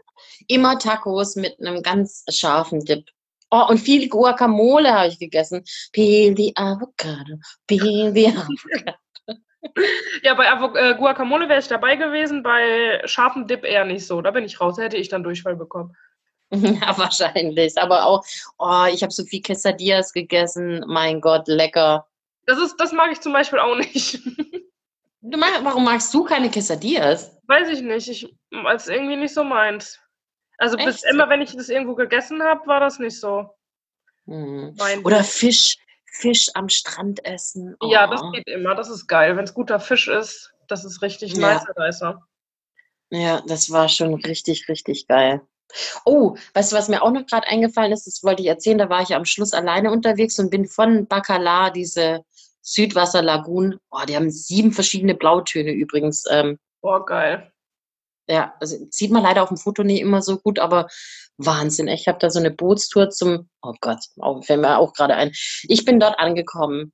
Immer 0.49 0.79
Tacos 0.79 1.37
mit 1.37 1.59
einem 1.61 1.83
ganz 1.83 2.25
scharfen 2.29 2.85
Dip. 2.85 3.07
Oh, 3.51 3.67
und 3.69 3.79
viel 3.79 4.09
Guacamole 4.09 4.93
habe 4.93 5.09
ich 5.09 5.19
gegessen. 5.19 5.65
Peel 5.93 6.37
the 6.37 6.53
avocado, 6.57 7.39
peel 7.67 8.13
the 8.13 8.29
avocado. 8.29 8.95
Ja, 10.23 10.33
bei 10.35 10.51
Avo 10.51 10.75
äh, 10.75 10.95
Guacamole 10.95 11.49
wäre 11.49 11.61
ich 11.61 11.69
dabei 11.69 11.97
gewesen, 11.97 12.43
bei 12.43 13.03
scharfem 13.05 13.47
Dip 13.47 13.63
eher 13.65 13.85
nicht 13.85 14.07
so. 14.07 14.23
Da 14.23 14.31
bin 14.31 14.45
ich 14.45 14.59
raus, 14.59 14.77
da 14.77 14.83
hätte 14.85 14.97
ich 14.97 15.11
dann 15.11 15.23
Durchfall 15.23 15.57
bekommen. 15.57 15.95
Ja, 16.53 16.99
wahrscheinlich. 16.99 17.79
Aber 17.79 18.07
auch, 18.07 18.25
oh, 18.59 18.85
ich 18.93 19.05
habe 19.05 19.13
so 19.13 19.23
viel 19.25 19.41
Quesadillas 19.41 20.13
gegessen. 20.13 20.83
Mein 20.89 21.21
Gott, 21.21 21.47
lecker. 21.47 22.09
Das, 22.47 22.59
ist, 22.59 22.77
das 22.79 22.91
mag 22.91 23.13
ich 23.13 23.21
zum 23.21 23.33
Beispiel 23.33 23.61
auch 23.61 23.77
nicht. 23.77 24.19
Du 25.23 25.39
mag, 25.39 25.61
warum 25.63 25.85
magst 25.85 26.13
du 26.13 26.25
keine 26.25 26.51
Quesadillas? 26.51 27.39
Weiß 27.47 27.69
ich 27.69 27.83
nicht. 27.83 28.09
Ich, 28.09 28.35
als 28.65 28.89
irgendwie 28.89 29.17
nicht 29.17 29.35
so 29.35 29.45
meins. 29.45 30.01
Also 30.61 30.77
bis 30.77 31.03
Echt? 31.03 31.13
immer, 31.13 31.29
wenn 31.31 31.41
ich 31.41 31.57
das 31.57 31.71
irgendwo 31.71 31.95
gegessen 31.95 32.43
habe, 32.43 32.67
war 32.67 32.81
das 32.81 32.99
nicht 32.99 33.19
so. 33.19 33.49
Hm. 34.27 34.77
Oder 35.05 35.25
Fisch, 35.25 35.79
Fisch 36.05 36.49
am 36.53 36.69
Strand 36.69 37.25
essen. 37.25 37.75
Oh. 37.81 37.91
Ja, 37.91 38.07
das 38.07 38.21
geht 38.35 38.47
immer. 38.47 38.75
Das 38.75 38.91
ist 38.91 39.07
geil. 39.07 39.37
Wenn 39.39 39.45
es 39.45 39.55
guter 39.55 39.81
Fisch 39.81 40.07
ist, 40.07 40.53
das 40.69 40.85
ist 40.85 41.01
richtig 41.01 41.35
Ja. 41.35 41.55
nice, 41.55 41.65
Reißer. 41.75 42.23
Ja, 43.09 43.43
das 43.47 43.71
war 43.71 43.89
schon 43.89 44.15
richtig, 44.15 44.69
richtig 44.69 45.09
geil. 45.09 45.41
Oh, 46.05 46.37
weißt 46.53 46.73
du, 46.73 46.77
was 46.77 46.89
mir 46.89 47.03
auch 47.03 47.11
noch 47.11 47.25
gerade 47.27 47.47
eingefallen 47.47 47.93
ist? 47.93 48.07
Das 48.07 48.23
wollte 48.23 48.43
ich 48.43 48.49
erzählen. 48.49 48.79
Da 48.79 48.91
war 48.91 49.01
ich 49.01 49.15
am 49.15 49.25
Schluss 49.25 49.55
alleine 49.55 49.91
unterwegs 49.91 50.39
und 50.39 50.51
bin 50.51 50.67
von 50.67 51.07
Bacalar, 51.07 51.71
diese 51.71 52.23
Südwasserlagun. 52.61 53.79
Oh, 53.91 54.05
die 54.07 54.15
haben 54.15 54.31
sieben 54.31 54.73
verschiedene 54.73 55.15
Blautöne 55.15 55.73
übrigens. 55.73 56.25
Ähm, 56.31 56.59
Boah, 56.83 57.05
geil. 57.07 57.50
Ja, 58.31 58.55
also 58.61 58.77
sieht 58.91 59.11
man 59.11 59.23
leider 59.23 59.43
auf 59.43 59.49
dem 59.49 59.59
Foto 59.59 59.83
nicht 59.83 60.01
immer 60.01 60.23
so 60.23 60.39
gut, 60.39 60.59
aber 60.59 60.89
Wahnsinn. 61.37 61.89
Ich 61.89 62.07
habe 62.07 62.19
da 62.19 62.31
so 62.31 62.39
eine 62.39 62.51
Bootstour 62.51 63.11
zum, 63.11 63.49
oh 63.63 63.75
Gott, 63.81 63.99
fällt 64.43 64.61
mir 64.61 64.79
auch 64.79 64.93
gerade 64.93 65.15
ein. 65.17 65.33
Ich 65.65 65.85
bin 65.85 65.99
dort 65.99 66.19
angekommen 66.19 66.93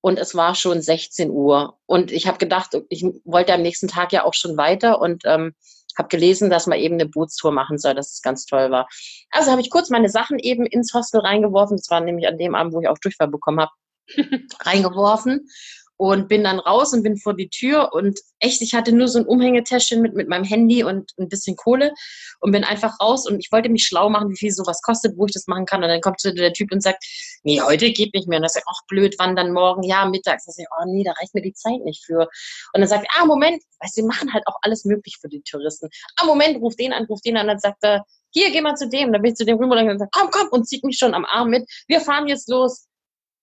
und 0.00 0.18
es 0.18 0.34
war 0.34 0.54
schon 0.54 0.80
16 0.80 1.30
Uhr 1.30 1.78
und 1.86 2.12
ich 2.12 2.26
habe 2.26 2.38
gedacht, 2.38 2.76
ich 2.88 3.04
wollte 3.24 3.52
am 3.54 3.62
nächsten 3.62 3.88
Tag 3.88 4.12
ja 4.12 4.24
auch 4.24 4.34
schon 4.34 4.56
weiter 4.56 5.00
und 5.00 5.22
ähm, 5.24 5.54
habe 5.98 6.08
gelesen, 6.08 6.50
dass 6.50 6.66
man 6.66 6.78
eben 6.78 6.94
eine 6.94 7.08
Bootstour 7.08 7.52
machen 7.52 7.78
soll, 7.78 7.94
dass 7.94 8.12
es 8.12 8.22
ganz 8.22 8.44
toll 8.44 8.70
war. 8.70 8.86
Also 9.30 9.50
habe 9.50 9.62
ich 9.62 9.70
kurz 9.70 9.90
meine 9.90 10.10
Sachen 10.10 10.38
eben 10.38 10.66
ins 10.66 10.92
Hostel 10.94 11.20
reingeworfen. 11.20 11.76
Das 11.78 11.90
war 11.90 12.00
nämlich 12.00 12.28
an 12.28 12.38
dem 12.38 12.54
Abend, 12.54 12.74
wo 12.74 12.80
ich 12.80 12.88
auch 12.88 12.98
Durchfall 12.98 13.28
bekommen 13.28 13.60
habe, 13.60 13.72
reingeworfen 14.60 15.48
und 15.96 16.28
bin 16.28 16.44
dann 16.44 16.58
raus 16.58 16.92
und 16.92 17.02
bin 17.02 17.16
vor 17.16 17.34
die 17.34 17.48
Tür 17.48 17.92
und 17.92 18.18
echt, 18.38 18.60
ich 18.60 18.74
hatte 18.74 18.92
nur 18.92 19.08
so 19.08 19.18
ein 19.18 19.26
Umhängetäschchen 19.26 20.02
mit, 20.02 20.14
mit 20.14 20.28
meinem 20.28 20.44
Handy 20.44 20.84
und 20.84 21.12
ein 21.18 21.28
bisschen 21.28 21.56
Kohle 21.56 21.92
und 22.40 22.52
bin 22.52 22.64
einfach 22.64 23.00
raus 23.00 23.28
und 23.28 23.40
ich 23.40 23.50
wollte 23.50 23.68
mich 23.68 23.84
schlau 23.84 24.10
machen, 24.10 24.30
wie 24.30 24.36
viel 24.36 24.52
sowas 24.52 24.82
kostet, 24.82 25.16
wo 25.16 25.26
ich 25.26 25.32
das 25.32 25.46
machen 25.46 25.64
kann 25.66 25.82
und 25.82 25.88
dann 25.88 26.00
kommt 26.00 26.22
der 26.24 26.52
Typ 26.52 26.72
und 26.72 26.82
sagt, 26.82 27.04
nee, 27.44 27.60
heute 27.60 27.90
geht 27.92 28.12
nicht 28.14 28.28
mehr 28.28 28.38
und 28.38 28.42
dann 28.42 28.50
sagt, 28.50 28.66
ach 28.68 28.80
blöd, 28.88 29.14
wann 29.18 29.36
dann 29.36 29.52
morgen? 29.52 29.82
Ja, 29.82 30.04
mittags. 30.04 30.44
Sag 30.44 30.54
ich, 30.58 30.66
oh 30.70 30.84
nee, 30.86 31.04
da 31.04 31.12
reicht 31.12 31.34
mir 31.34 31.42
die 31.42 31.54
Zeit 31.54 31.80
nicht 31.84 32.04
für. 32.04 32.28
Und 32.72 32.80
dann 32.80 32.88
sagt 32.88 33.04
er, 33.04 33.22
ah, 33.22 33.26
Moment, 33.26 33.62
weißt 33.80 33.96
du, 33.96 34.02
wir 34.02 34.08
machen 34.08 34.32
halt 34.32 34.46
auch 34.46 34.56
alles 34.62 34.84
möglich 34.84 35.16
für 35.20 35.28
die 35.28 35.42
Touristen. 35.42 35.88
Ah, 36.16 36.26
Moment, 36.26 36.60
ruf 36.60 36.76
den 36.76 36.92
an, 36.92 37.06
ruf 37.06 37.20
den 37.20 37.36
an, 37.36 37.42
und 37.42 37.48
dann 37.48 37.58
sagt 37.58 37.82
er, 37.82 38.04
hier, 38.30 38.50
geh 38.50 38.60
mal 38.60 38.74
zu 38.74 38.88
dem. 38.88 39.12
Dann 39.12 39.22
bin 39.22 39.32
ich 39.32 39.36
zu 39.36 39.44
dem 39.44 39.56
rüber 39.56 39.78
und 39.78 39.86
dann 39.86 39.98
sagt, 39.98 40.12
komm, 40.14 40.28
komm, 40.30 40.48
und 40.48 40.68
zieht 40.68 40.84
mich 40.84 40.98
schon 40.98 41.14
am 41.14 41.24
Arm 41.24 41.48
mit. 41.48 41.68
Wir 41.86 42.00
fahren 42.00 42.26
jetzt 42.26 42.48
los. 42.48 42.86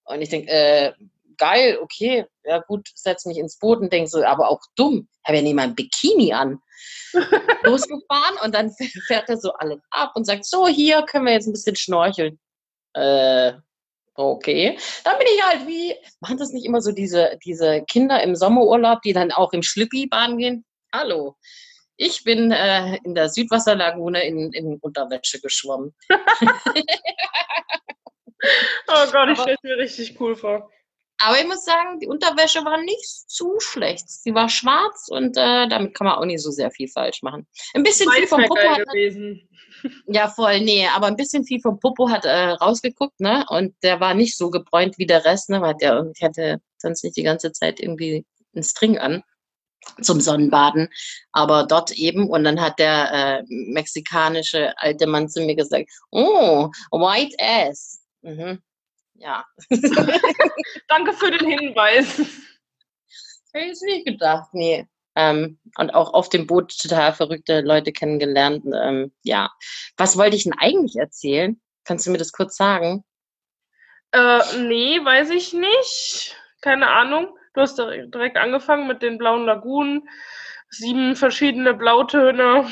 Und 0.06 0.22
ich 0.22 0.30
denke, 0.30 0.50
äh, 0.50 0.94
geil, 1.38 1.80
okay, 1.82 2.26
ja 2.44 2.60
gut, 2.60 2.88
setz 2.96 3.26
mich 3.26 3.38
ins 3.38 3.58
Boot 3.58 3.80
und 3.80 3.92
denk 3.92 4.10
so, 4.10 4.24
aber 4.24 4.50
auch 4.50 4.62
dumm, 4.76 5.08
ich 5.24 5.30
habe 5.30 5.40
ja 5.40 5.54
mein 5.54 5.76
Bikini 5.76 6.34
an. 6.34 6.60
Losgefahren 7.64 8.38
und 8.44 8.56
dann 8.56 8.74
fährt 9.08 9.30
er 9.30 9.38
so 9.38 9.54
alles 9.54 9.80
ab 9.92 10.12
und 10.16 10.26
sagt, 10.26 10.46
so, 10.46 10.68
hier 10.68 11.04
können 11.04 11.26
wir 11.26 11.34
jetzt 11.34 11.48
ein 11.48 11.54
bisschen 11.54 11.76
schnorcheln. 11.76 12.40
Äh, 12.94 13.54
okay. 14.16 14.78
Dann 15.04 15.18
bin 15.18 15.28
ich 15.34 15.44
halt 15.44 15.68
wie, 15.68 15.96
machen 16.20 16.38
das 16.38 16.52
nicht 16.52 16.66
immer 16.66 16.82
so 16.82 16.92
diese, 16.92 17.38
diese 17.46 17.84
Kinder 17.84 18.22
im 18.22 18.36
Sommerurlaub, 18.36 19.02
die 19.02 19.14
dann 19.14 19.32
auch 19.32 19.54
im 19.54 19.64
Schlippi 19.64 20.08
baden 20.08 20.38
gehen? 20.38 20.66
Hallo. 20.94 21.38
Ich 21.96 22.24
bin 22.24 22.52
äh, 22.52 22.98
in 23.04 23.16
der 23.16 23.30
Südwasserlagune 23.30 24.26
in, 24.26 24.52
in 24.52 24.80
Unterwäsche 24.80 25.40
geschwommen. 25.40 25.96
oh 26.10 26.18
Gott, 29.12 29.30
ich 29.30 29.40
stelle 29.40 29.58
mir 29.64 29.78
richtig 29.78 30.20
cool 30.20 30.36
vor. 30.36 30.70
Aber 31.26 31.40
ich 31.40 31.48
muss 31.48 31.64
sagen, 31.64 32.00
die 32.00 32.08
Unterwäsche 32.08 32.66
war 32.66 32.82
nicht 32.82 33.30
zu 33.30 33.56
schlecht. 33.60 34.10
Sie 34.10 34.34
war 34.34 34.50
schwarz 34.50 35.08
und 35.10 35.38
äh, 35.38 35.68
damit 35.70 35.94
kann 35.94 36.06
man 36.06 36.18
auch 36.18 36.26
nicht 36.26 36.42
so 36.42 36.52
sehr 36.52 36.70
viel 36.70 36.90
falsch 36.90 37.22
machen. 37.24 37.48
Ein 37.74 37.84
bisschen 37.84 38.12
viel 38.12 38.28
vom 38.28 38.44
Popo 38.44 38.60
hat, 38.60 38.86
gewesen. 38.88 39.48
Ja, 40.08 40.28
voll, 40.30 40.62
nee, 40.62 40.86
aber 40.88 41.08
ein 41.08 41.16
bisschen 41.16 41.46
viel 41.46 41.62
vom 41.62 41.80
Popo 41.80 42.10
hat 42.10 42.26
äh, 42.26 42.50
rausgeguckt, 42.50 43.20
ne? 43.20 43.46
Und 43.50 43.74
der 43.84 44.00
war 44.00 44.14
nicht 44.14 44.38
so 44.38 44.50
gebräunt 44.50 44.98
wie 44.98 45.06
der 45.06 45.24
Rest, 45.24 45.50
ne? 45.50 45.62
Weil 45.62 45.76
der 45.76 45.94
irgendwie 45.94 46.26
hatte 46.26 46.62
sonst 46.78 47.04
nicht 47.04 47.16
die 47.16 47.24
ganze 47.24 47.52
Zeit 47.54 47.80
irgendwie 47.80 48.26
einen 48.54 48.64
String 48.64 48.98
an 48.98 49.24
zum 50.02 50.22
Sonnenbaden, 50.22 50.90
aber 51.34 51.66
dort 51.66 51.92
eben 51.92 52.30
und 52.30 52.44
dann 52.46 52.62
hat 52.62 52.80
der 52.80 53.12
äh, 53.12 53.44
mexikanische 53.48 54.78
alte 54.78 55.08
Mann 55.08 55.28
zu 55.28 55.42
mir 55.42 55.56
gesagt, 55.56 55.90
oh, 56.12 56.70
white 56.92 57.36
ass. 57.40 58.02
Mhm 58.22 58.62
ja. 59.16 59.46
Danke 60.88 61.14
für 61.14 61.32
den 61.32 61.48
Hinweis. 61.48 62.20
Hätte 63.54 63.72
ich 63.72 63.82
nicht 63.82 64.06
gedacht, 64.06 64.50
nee. 64.54 64.88
Ähm, 65.16 65.60
und 65.78 65.94
auch 65.94 66.14
auf 66.14 66.30
dem 66.30 66.48
Boot 66.48 66.76
total 66.78 67.14
verrückte 67.14 67.62
Leute 67.62 67.92
kennengelernt. 67.92 68.66
Ähm, 68.74 69.14
ja. 69.24 69.52
Was 69.98 70.18
wollte 70.18 70.36
ich 70.36 70.44
denn 70.44 70.58
eigentlich 70.58 70.96
erzählen? 70.96 71.62
Kannst 71.84 72.08
du 72.08 72.12
mir 72.12 72.18
das 72.18 72.32
kurz 72.32 72.58
sagen? 72.58 73.04
Äh, 74.12 74.42
nee, 74.58 75.04
weiß 75.04 75.30
ich 75.32 75.54
nicht. 75.54 76.36
Keine 76.62 76.88
Ahnung. 76.88 77.38
Du 77.54 77.62
hast 77.62 77.78
direkt 77.78 78.38
angefangen 78.38 78.88
mit 78.88 79.02
den 79.02 79.18
blauen 79.18 79.46
Lagunen. 79.46 80.10
Sieben 80.70 81.16
verschiedene 81.16 81.76
Blautöne. 81.76 82.68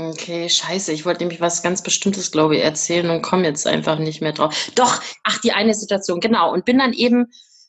Okay, 0.00 0.48
scheiße. 0.48 0.92
Ich 0.92 1.04
wollte 1.04 1.20
nämlich 1.20 1.42
was 1.42 1.62
ganz 1.62 1.82
Bestimmtes, 1.82 2.30
glaube 2.30 2.56
ich, 2.56 2.62
erzählen 2.62 3.10
und 3.10 3.20
komme 3.20 3.44
jetzt 3.44 3.66
einfach 3.66 3.98
nicht 3.98 4.22
mehr 4.22 4.32
drauf. 4.32 4.70
Doch, 4.74 5.02
ach, 5.24 5.40
die 5.40 5.52
eine 5.52 5.74
Situation, 5.74 6.20
genau. 6.20 6.52
Und 6.52 6.64
bin 6.64 6.78
dann 6.78 6.94
eben 6.94 7.26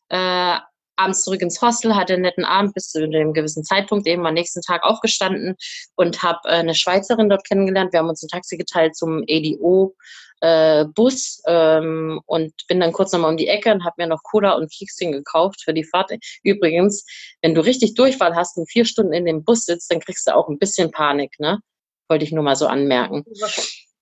äh, 0.08 0.56
abends 0.96 1.24
zurück 1.24 1.42
ins 1.42 1.62
Hostel, 1.62 1.96
hatte 1.96 2.14
einen 2.14 2.22
netten 2.22 2.46
Abend 2.46 2.74
bis 2.74 2.90
zu 2.90 3.04
einem 3.04 3.34
gewissen 3.34 3.66
Zeitpunkt, 3.66 4.08
eben 4.08 4.26
am 4.26 4.34
nächsten 4.34 4.62
Tag 4.62 4.84
aufgestanden 4.84 5.56
und 5.96 6.24
habe 6.24 6.40
äh, 6.46 6.52
eine 6.54 6.74
Schweizerin 6.74 7.28
dort 7.28 7.46
kennengelernt. 7.46 7.92
Wir 7.92 8.00
haben 8.00 8.10
uns 8.10 8.24
ein 8.24 8.30
Taxi 8.30 8.56
geteilt 8.58 8.96
zum 8.96 9.24
ADO. 9.28 9.96
Äh, 10.44 10.86
Bus 10.96 11.40
ähm, 11.46 12.20
und 12.26 12.52
bin 12.68 12.80
dann 12.80 12.94
kurz 12.94 13.12
nochmal 13.12 13.30
um 13.30 13.38
die 13.38 13.48
Ecke 13.48 13.72
und 13.72 13.84
habe 13.84 13.94
mir 14.00 14.08
noch 14.08 14.24
Cola 14.24 14.54
und 14.54 14.72
Keksing 14.72 15.12
gekauft 15.12 15.62
für 15.64 15.72
die 15.72 15.84
Fahrt. 15.84 16.12
Übrigens, 16.44 17.06
wenn 17.44 17.54
du 17.54 17.62
richtig 17.62 17.94
Durchfall 17.94 18.36
hast 18.36 18.58
und 18.58 18.68
vier 18.68 18.86
Stunden 18.86 19.14
in 19.14 19.26
dem 19.26 19.44
Bus 19.44 19.66
sitzt, 19.66 19.92
dann 19.92 20.00
kriegst 20.00 20.26
du 20.26 20.36
auch 20.36 20.50
ein 20.50 20.58
bisschen 20.58 20.90
Panik, 20.90 21.40
ne? 21.40 21.60
Wollte 22.12 22.26
ich 22.26 22.34
nur 22.34 22.44
mal 22.44 22.58
so 22.58 22.68
anmerken. 22.68 23.24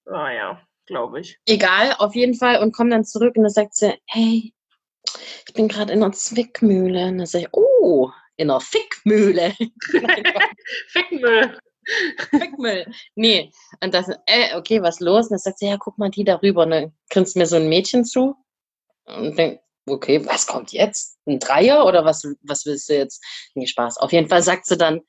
Ah 0.08 0.32
ja, 0.32 0.62
glaube 0.88 1.20
ich. 1.20 1.38
Egal, 1.46 1.94
auf 2.00 2.16
jeden 2.16 2.34
Fall. 2.34 2.60
Und 2.60 2.72
komme 2.72 2.90
dann 2.90 3.06
zurück 3.06 3.36
und 3.36 3.44
dann 3.44 3.52
sagt 3.52 3.76
sie, 3.76 3.94
hey, 4.08 4.52
ich 5.48 5.54
bin 5.54 5.68
gerade 5.68 5.94
in 5.94 6.02
einer 6.02 6.12
Zwickmühle. 6.12 7.06
Und 7.06 7.20
dann 7.20 7.28
sage 7.28 7.44
ich, 7.44 7.50
oh, 7.52 8.10
in 8.36 8.50
einer 8.50 8.62
Fickmühle. 8.62 9.54
Fickmüll. 10.88 11.60
Fickmüll. 12.32 12.92
Nee. 13.14 13.52
Und 13.84 13.94
das, 13.94 14.10
äh, 14.26 14.56
okay, 14.56 14.82
was 14.82 15.00
los? 15.00 15.26
Und 15.26 15.34
dann 15.34 15.38
sagt 15.38 15.60
sie, 15.60 15.68
ja, 15.68 15.78
guck 15.78 16.00
mal 16.00 16.10
die 16.10 16.24
darüber. 16.24 16.64
Und 16.64 16.72
dann 16.72 16.98
grinst 17.12 17.36
mir 17.36 17.46
so 17.46 17.58
ein 17.58 17.70
Mädchen 17.70 18.06
zu. 18.06 18.36
Und 19.06 19.38
denkt, 19.38 19.62
okay, 19.86 20.26
was 20.26 20.48
kommt 20.48 20.72
jetzt? 20.72 21.20
Ein 21.28 21.38
Dreier 21.38 21.86
oder 21.86 22.06
was, 22.06 22.24
was 22.42 22.66
willst 22.66 22.90
du 22.90 22.98
jetzt? 22.98 23.24
Nee, 23.54 23.68
Spaß. 23.68 23.98
Auf 24.00 24.12
jeden 24.14 24.30
Fall 24.30 24.42
sagt 24.42 24.66
sie 24.66 24.78
dann, 24.78 25.02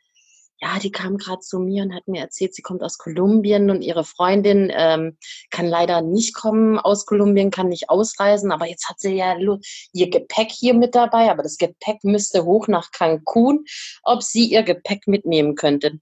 ja, 0.61 0.79
die 0.79 0.92
kam 0.92 1.16
gerade 1.16 1.40
zu 1.40 1.59
mir 1.59 1.83
und 1.83 1.94
hat 1.94 2.07
mir 2.07 2.20
erzählt, 2.20 2.55
sie 2.55 2.62
kommt 2.62 2.83
aus 2.83 2.99
Kolumbien 2.99 3.70
und 3.70 3.83
ihre 3.83 4.05
Freundin 4.05 4.70
ähm, 4.75 5.16
kann 5.51 5.66
leider 5.66 6.03
nicht 6.03 6.35
kommen 6.35 6.79
aus 6.79 7.07
Kolumbien, 7.07 7.51
kann 7.51 7.68
nicht 7.68 7.88
ausreisen, 7.88 8.53
aber 8.53 8.66
jetzt 8.66 8.88
hat 8.88 9.01
sie 9.01 9.14
ja 9.16 9.37
ihr 9.92 10.11
Gepäck 10.11 10.51
hier 10.51 10.75
mit 10.75 10.94
dabei, 10.94 11.31
aber 11.31 11.42
das 11.42 11.57
Gepäck 11.57 12.05
müsste 12.05 12.44
hoch 12.44 12.68
nach 12.68 12.90
Cancun, 12.92 13.64
ob 14.03 14.23
sie 14.23 14.46
ihr 14.46 14.62
Gepäck 14.62 15.07
mitnehmen 15.07 15.55
könnte. 15.55 15.99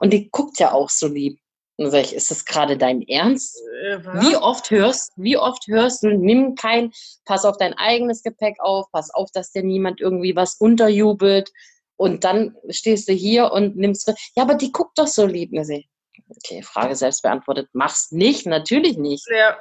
Und 0.00 0.12
die 0.12 0.30
guckt 0.30 0.58
ja 0.58 0.72
auch 0.72 0.88
so 0.88 1.06
lieb. 1.06 1.38
Und 1.76 1.90
sag 1.90 2.00
ich, 2.00 2.14
ist 2.14 2.30
das 2.32 2.44
gerade 2.44 2.76
dein 2.76 3.02
Ernst? 3.02 3.56
Äh, 3.84 3.98
wie 4.20 4.36
oft 4.36 4.70
hörst, 4.70 5.12
wie 5.16 5.36
oft 5.36 5.68
hörst 5.68 6.02
du, 6.02 6.08
nimm 6.08 6.56
kein, 6.56 6.92
pass 7.24 7.44
auf 7.44 7.56
dein 7.56 7.74
eigenes 7.74 8.22
Gepäck 8.22 8.56
auf, 8.58 8.90
pass 8.90 9.14
auf, 9.14 9.30
dass 9.32 9.52
dir 9.52 9.62
niemand 9.62 10.00
irgendwie 10.00 10.34
was 10.34 10.56
unterjubelt 10.56 11.52
und 11.98 12.22
dann 12.24 12.56
stehst 12.70 13.08
du 13.08 13.12
hier 13.12 13.50
und 13.52 13.76
nimmst, 13.76 14.08
ja, 14.34 14.44
aber 14.44 14.54
die 14.54 14.72
guckt 14.72 14.98
doch 14.98 15.08
so 15.08 15.26
lieb. 15.26 15.50
Okay, 15.52 16.62
Frage 16.62 16.94
selbst 16.94 17.22
beantwortet. 17.22 17.68
Mach's 17.72 18.12
nicht, 18.12 18.46
natürlich 18.46 18.96
nicht. 18.96 19.26
Ja. 19.28 19.58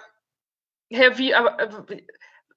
Herr, 0.90 1.18
wie, 1.18 1.34
aber, 1.34 1.60
äh, 1.60 2.04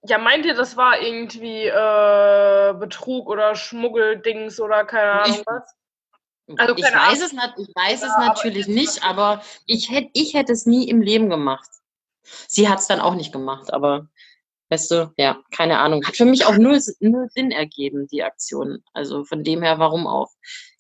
ja, 0.07 0.19
meint 0.19 0.45
ihr, 0.45 0.55
das 0.55 0.77
war 0.77 1.01
irgendwie 1.01 1.65
äh, 1.65 2.75
Betrug 2.79 3.29
oder 3.29 3.55
Schmuggeldings 3.55 4.61
oder 4.61 4.85
keine 4.85 5.13
Ahnung 5.13 5.43
was? 5.47 5.75
Also, 6.57 6.75
ich, 6.77 6.85
weiß 6.85 7.23
es, 7.23 7.33
ich 7.33 7.75
weiß 7.75 8.03
ja, 8.03 8.09
es 8.09 8.17
natürlich 8.19 8.67
aber 8.67 8.75
nicht, 8.75 9.05
aber 9.05 9.43
ich 9.67 9.91
hätte 9.91 10.11
ich 10.15 10.35
hätt 10.35 10.51
es 10.51 10.67
nie 10.67 10.89
im 10.89 11.01
Leben 11.01 11.31
gemacht. 11.31 11.69
Sie 12.49 12.69
hat 12.69 12.81
es 12.81 12.87
dann 12.87 13.01
auch 13.01 13.15
nicht 13.15 13.33
gemacht, 13.33 13.73
aber 13.73 14.09
Weißt 14.71 14.91
du, 14.93 15.13
ja, 15.17 15.41
keine 15.51 15.79
Ahnung. 15.79 16.05
Hat 16.07 16.17
für 16.17 16.25
mich 16.25 16.47
auch 16.47 16.57
null, 16.57 16.81
null 17.01 17.29
Sinn 17.31 17.51
ergeben, 17.51 18.07
die 18.07 18.23
Aktion. 18.23 18.85
Also 18.93 19.25
von 19.25 19.43
dem 19.43 19.63
her, 19.63 19.81
warum 19.81 20.07
auch? 20.07 20.29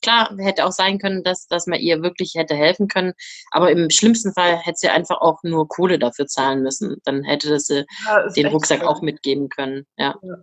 Klar, 0.00 0.34
hätte 0.38 0.64
auch 0.64 0.72
sein 0.72 0.98
können, 0.98 1.24
dass, 1.24 1.48
dass 1.48 1.66
man 1.66 1.80
ihr 1.80 2.00
wirklich 2.00 2.34
hätte 2.36 2.54
helfen 2.54 2.86
können, 2.86 3.12
aber 3.50 3.70
im 3.70 3.90
schlimmsten 3.90 4.32
Fall 4.32 4.56
hätte 4.58 4.78
sie 4.78 4.88
einfach 4.88 5.20
auch 5.20 5.42
nur 5.42 5.68
Kohle 5.68 5.98
dafür 5.98 6.26
zahlen 6.26 6.62
müssen. 6.62 6.98
Dann 7.04 7.24
hätte 7.24 7.58
sie 7.58 7.84
ja, 8.06 8.28
den 8.28 8.46
Rucksack 8.46 8.84
auch 8.84 9.02
mitgeben 9.02 9.48
können. 9.48 9.86
Ja. 9.96 10.14
ja. 10.22 10.36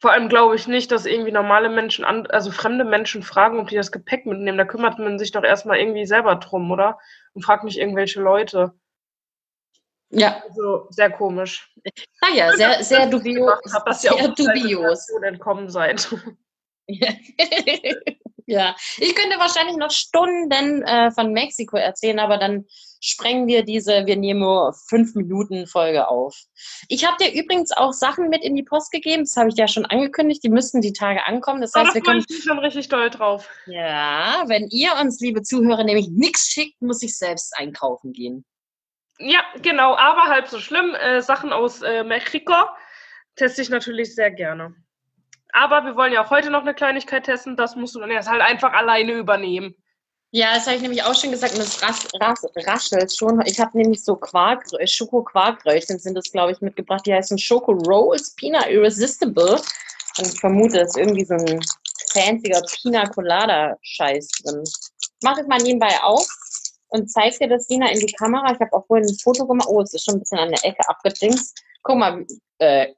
Vor 0.00 0.12
allem 0.12 0.28
glaube 0.28 0.54
ich 0.54 0.68
nicht, 0.68 0.92
dass 0.92 1.06
irgendwie 1.06 1.32
normale 1.32 1.70
Menschen, 1.70 2.04
also 2.04 2.50
fremde 2.50 2.84
Menschen 2.84 3.22
fragen, 3.22 3.58
ob 3.58 3.68
die 3.68 3.76
das 3.76 3.90
Gepäck 3.90 4.26
mitnehmen. 4.26 4.58
Da 4.58 4.64
kümmert 4.64 4.98
man 4.98 5.18
sich 5.18 5.32
doch 5.32 5.42
erstmal 5.42 5.78
irgendwie 5.78 6.06
selber 6.06 6.36
drum, 6.36 6.70
oder? 6.70 6.98
Und 7.32 7.44
fragt 7.44 7.64
nicht 7.64 7.78
irgendwelche 7.78 8.20
Leute. 8.20 8.74
Ja. 10.10 10.42
Also 10.48 10.86
sehr 10.90 11.10
komisch. 11.10 11.70
Naja, 12.22 12.52
sehr, 12.56 12.82
sehr 12.82 13.06
dubios. 13.06 13.52
Hab, 13.72 13.86
dass 13.86 14.02
sehr 14.02 14.12
ihr 14.12 14.30
auch 14.30 14.34
dubios. 14.34 15.08
entkommen 15.22 15.68
seid. 15.68 16.08
ja, 18.46 18.74
ich 18.96 19.14
könnte 19.14 19.38
wahrscheinlich 19.38 19.76
noch 19.76 19.90
Stunden 19.90 20.82
äh, 20.82 21.10
von 21.10 21.32
Mexiko 21.32 21.76
erzählen, 21.76 22.18
aber 22.18 22.38
dann 22.38 22.64
sprengen 23.00 23.46
wir 23.46 23.62
diese, 23.62 24.06
wir 24.06 24.16
nehmen 24.16 24.40
nur 24.40 24.74
fünf 24.88 25.14
Minuten 25.14 25.66
Folge 25.66 26.08
auf. 26.08 26.36
Ich 26.88 27.06
habe 27.06 27.22
dir 27.22 27.32
übrigens 27.32 27.70
auch 27.72 27.92
Sachen 27.92 28.28
mit 28.28 28.42
in 28.42 28.56
die 28.56 28.62
Post 28.62 28.90
gegeben, 28.90 29.24
das 29.24 29.36
habe 29.36 29.50
ich 29.50 29.56
ja 29.56 29.68
schon 29.68 29.84
angekündigt, 29.84 30.42
die 30.42 30.48
müssten 30.48 30.80
die 30.80 30.94
Tage 30.94 31.24
ankommen. 31.26 31.60
Das 31.60 31.74
heißt, 31.74 31.86
oh, 31.86 31.88
da 31.90 31.94
wir 31.94 32.02
können 32.02 32.24
ich 32.26 32.42
schon 32.42 32.58
richtig 32.58 32.88
doll 32.88 33.10
drauf. 33.10 33.48
Ja, 33.66 34.44
wenn 34.46 34.68
ihr 34.70 34.94
uns, 35.00 35.20
liebe 35.20 35.42
Zuhörer, 35.42 35.84
nämlich 35.84 36.08
nichts 36.08 36.48
schickt, 36.48 36.80
muss 36.80 37.02
ich 37.02 37.16
selbst 37.16 37.54
einkaufen 37.56 38.12
gehen. 38.12 38.44
Ja, 39.18 39.40
genau, 39.62 39.96
aber 39.96 40.24
halb 40.24 40.48
so 40.48 40.60
schlimm. 40.60 40.94
Äh, 40.94 41.22
Sachen 41.22 41.52
aus 41.52 41.82
äh, 41.82 42.04
Mexiko 42.04 42.54
teste 43.34 43.62
ich 43.62 43.68
natürlich 43.68 44.14
sehr 44.14 44.30
gerne. 44.30 44.74
Aber 45.52 45.84
wir 45.84 45.96
wollen 45.96 46.12
ja 46.12 46.24
auch 46.24 46.30
heute 46.30 46.50
noch 46.50 46.60
eine 46.60 46.74
Kleinigkeit 46.74 47.24
testen. 47.24 47.56
Das 47.56 47.74
musst 47.74 47.94
du 47.94 48.00
dann 48.00 48.10
erst 48.10 48.28
halt 48.28 48.42
einfach 48.42 48.72
alleine 48.72 49.12
übernehmen. 49.12 49.74
Ja, 50.30 50.54
das 50.54 50.66
habe 50.66 50.76
ich 50.76 50.82
nämlich 50.82 51.02
auch 51.02 51.14
schon 51.14 51.30
gesagt 51.30 51.54
und 51.54 51.60
das 51.60 51.82
ras, 51.82 52.06
ras, 52.20 52.44
raschelt 52.66 53.16
schon. 53.16 53.40
Ich 53.46 53.58
habe 53.58 53.78
nämlich 53.78 54.04
so 54.04 54.14
Quark, 54.14 54.62
Schoko-Quarkröllchen 54.84 55.98
sind 55.98 56.14
das, 56.14 56.30
glaube 56.30 56.52
ich, 56.52 56.60
mitgebracht. 56.60 57.06
Die 57.06 57.14
heißen 57.14 57.38
Schoko 57.38 57.72
Rolls 57.72 58.34
Peanut 58.34 58.66
Irresistible. 58.66 59.58
Und 60.18 60.26
ich 60.26 60.38
vermute, 60.38 60.80
es 60.80 60.88
ist 60.88 60.98
irgendwie 60.98 61.24
so 61.24 61.34
ein 61.34 61.60
fancier 62.12 62.60
Pina 62.82 63.06
Colada-Scheiß 63.06 64.28
drin. 64.42 64.62
Ich 64.64 65.22
mache 65.22 65.40
es 65.40 65.46
mal 65.46 65.62
nebenbei 65.62 65.98
auf 66.02 66.28
und 66.88 67.10
zeige 67.10 67.38
dir 67.38 67.48
das 67.48 67.66
Dina 67.66 67.90
in 67.90 68.00
die 68.00 68.12
Kamera. 68.12 68.52
Ich 68.52 68.60
habe 68.60 68.72
auch 68.72 68.86
vorhin 68.86 69.06
ein 69.06 69.18
Foto 69.22 69.46
gemacht. 69.46 69.68
Oh, 69.70 69.80
es 69.82 69.94
ist 69.94 70.04
schon 70.04 70.16
ein 70.16 70.20
bisschen 70.20 70.38
an 70.38 70.50
der 70.50 70.64
Ecke 70.64 70.88
abgedingst. 70.88 71.62
Guck 71.82 71.96
mal, 71.96 72.26
äh, 72.58 72.94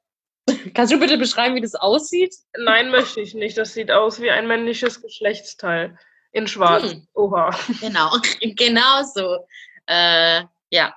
kannst 0.73 0.93
du 0.93 0.99
bitte 0.99 1.17
beschreiben, 1.17 1.55
wie 1.55 1.61
das 1.61 1.75
aussieht? 1.75 2.35
Nein, 2.57 2.89
möchte 2.89 3.21
ich 3.21 3.33
nicht. 3.33 3.57
Das 3.57 3.73
sieht 3.73 3.91
aus 3.91 4.21
wie 4.21 4.31
ein 4.31 4.47
männliches 4.47 5.01
Geschlechtsteil. 5.01 5.97
In 6.33 6.47
schwarz. 6.47 6.91
Hm. 6.91 7.07
Oha. 7.13 7.51
Genau, 7.81 8.09
genau 8.41 9.03
so. 9.03 9.45
Äh, 9.87 10.43
ja, 10.69 10.95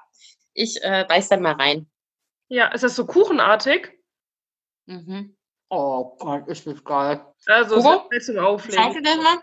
ich 0.53 0.83
äh, 0.83 1.05
beiß 1.09 1.29
dann 1.29 1.43
mal 1.43 1.55
rein. 1.55 1.91
Ja, 2.49 2.69
ist 2.69 2.85
das 2.85 2.95
so 2.95 3.05
kuchenartig? 3.05 3.99
Mhm. 4.87 5.37
Oh 5.71 6.17
Gott, 6.19 6.47
ist 6.47 6.67
das 6.67 6.85
geil. 6.85 7.25
Also, 7.47 7.77
Hugo? 7.77 8.09
so 8.13 8.19
zum 8.21 8.35
Zeig 8.37 8.45
Auflegen. 8.45 8.93
dir 8.95 9.03
das 9.03 9.17
mal. 9.17 9.39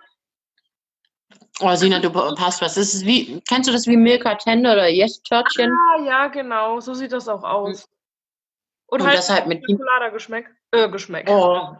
Oh, 1.61 1.75
Sina, 1.75 1.99
du 1.99 2.09
passt 2.09 2.61
was. 2.61 2.75
Das 2.75 2.93
ist 2.93 3.05
wie, 3.05 3.41
kennst 3.47 3.69
du 3.69 3.73
das 3.73 3.87
wie 3.87 3.97
Milka 3.97 4.35
Tender 4.35 4.73
oder 4.73 4.87
Yes 4.87 5.21
Törtchen? 5.21 5.71
Ah, 5.71 6.03
ja, 6.03 6.27
genau. 6.27 6.79
So 6.79 6.93
sieht 6.93 7.11
das 7.11 7.27
auch 7.27 7.43
aus. 7.43 7.87
Und, 8.87 9.01
Und 9.01 9.07
halt 9.07 9.17
das 9.19 9.29
halt 9.29 9.47
mit 9.47 9.63
Pin 9.63 9.77
Schokolade-Geschmack. 9.77 10.45
Äh, 10.71 10.89
Geschmack. 10.89 11.29
Oh. 11.29 11.75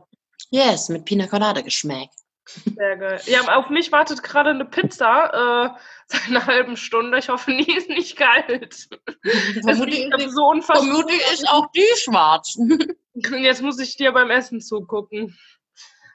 Yes, 0.50 0.90
mit 0.90 1.06
Pina 1.06 1.28
Colada 1.28 1.62
Geschmack. 1.62 2.10
Sehr 2.46 2.98
geil. 2.98 3.22
Ja, 3.26 3.42
auf 3.56 3.70
mich 3.70 3.92
wartet 3.92 4.24
gerade 4.24 4.50
eine 4.50 4.66
Pizza 4.66 5.76
äh, 5.78 5.80
seit 6.08 6.28
einer 6.28 6.46
halben 6.46 6.76
Stunde. 6.76 7.20
Ich 7.20 7.30
hoffe, 7.30 7.52
die 7.52 7.72
ist 7.76 7.90
nicht 7.90 8.18
kalt. 8.18 8.90
Vermutlich, 9.62 10.10
so 10.30 10.54
ist 10.54 11.50
auch 11.50 11.72
die 11.72 11.88
schwarz. 11.98 12.58
Jetzt 13.14 13.62
muss 13.62 13.80
ich 13.80 13.96
dir 13.96 14.12
beim 14.12 14.30
Essen 14.30 14.60
zugucken. 14.60 15.38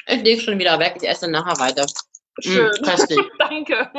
Ich 0.07 0.23
leg 0.23 0.41
schon 0.41 0.59
wieder 0.59 0.79
weg. 0.79 0.99
Ich 1.01 1.09
esse 1.09 1.31
nachher 1.31 1.59
weiter. 1.59 1.87
Schön. 2.41 2.71
Mm. 2.81 2.85
Danke. 3.39 3.91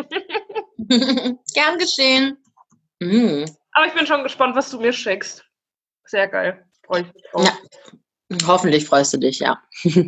Gern 1.54 1.78
geschehen. 1.78 2.38
Mm. 3.00 3.46
Aber 3.74 3.86
ich 3.88 3.94
bin 3.94 4.08
schon 4.08 4.24
gespannt, 4.24 4.56
was 4.56 4.70
du 4.72 4.80
mir 4.80 4.94
schickst. 4.94 5.44
Sehr 6.06 6.28
geil. 6.28 6.66
Freue 6.86 7.02
ich 7.02 7.14
mich 7.14 7.24
drauf. 7.32 7.46
Ja. 7.46 8.48
Hoffentlich 8.48 8.86
freust 8.86 9.14
du 9.14 9.18
dich, 9.18 9.40
ja. 9.40 9.62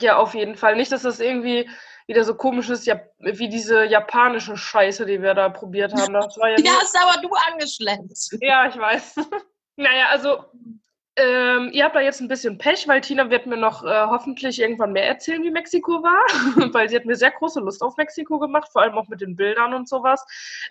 Ja, 0.00 0.18
auf 0.18 0.34
jeden 0.34 0.54
Fall. 0.54 0.76
Nicht, 0.76 0.92
dass 0.92 1.02
das 1.02 1.18
irgendwie 1.18 1.68
wieder 2.06 2.22
so 2.22 2.34
komisch 2.34 2.68
ist, 2.68 2.86
ja, 2.86 3.00
wie 3.18 3.48
diese 3.48 3.84
japanische 3.84 4.56
Scheiße, 4.56 5.04
die 5.06 5.20
wir 5.22 5.34
da 5.34 5.48
probiert 5.48 5.92
haben. 5.92 6.12
Das 6.14 6.36
war 6.38 6.50
ja, 6.50 6.56
Ja, 6.60 6.72
hast 6.80 6.96
aber 6.96 7.20
du 7.20 7.28
angeschleppt. 7.50 8.12
ja 8.40 8.68
ich 8.68 8.76
weiß. 8.76 9.16
naja, 9.76 10.06
also 10.10 10.44
ähm, 11.18 11.70
ihr 11.72 11.84
habt 11.84 11.96
da 11.96 12.00
jetzt 12.00 12.20
ein 12.20 12.28
bisschen 12.28 12.58
Pech, 12.58 12.86
weil 12.86 13.00
Tina 13.00 13.28
wird 13.28 13.46
mir 13.46 13.56
noch 13.56 13.82
äh, 13.84 14.06
hoffentlich 14.06 14.60
irgendwann 14.60 14.92
mehr 14.92 15.06
erzählen, 15.06 15.42
wie 15.42 15.50
Mexiko 15.50 16.02
war, 16.02 16.72
weil 16.72 16.88
sie 16.88 16.96
hat 16.96 17.06
mir 17.06 17.16
sehr 17.16 17.32
große 17.32 17.60
Lust 17.60 17.82
auf 17.82 17.96
Mexiko 17.96 18.38
gemacht, 18.38 18.70
vor 18.72 18.82
allem 18.82 18.96
auch 18.96 19.08
mit 19.08 19.20
den 19.20 19.34
Bildern 19.34 19.74
und 19.74 19.88
sowas. 19.88 20.24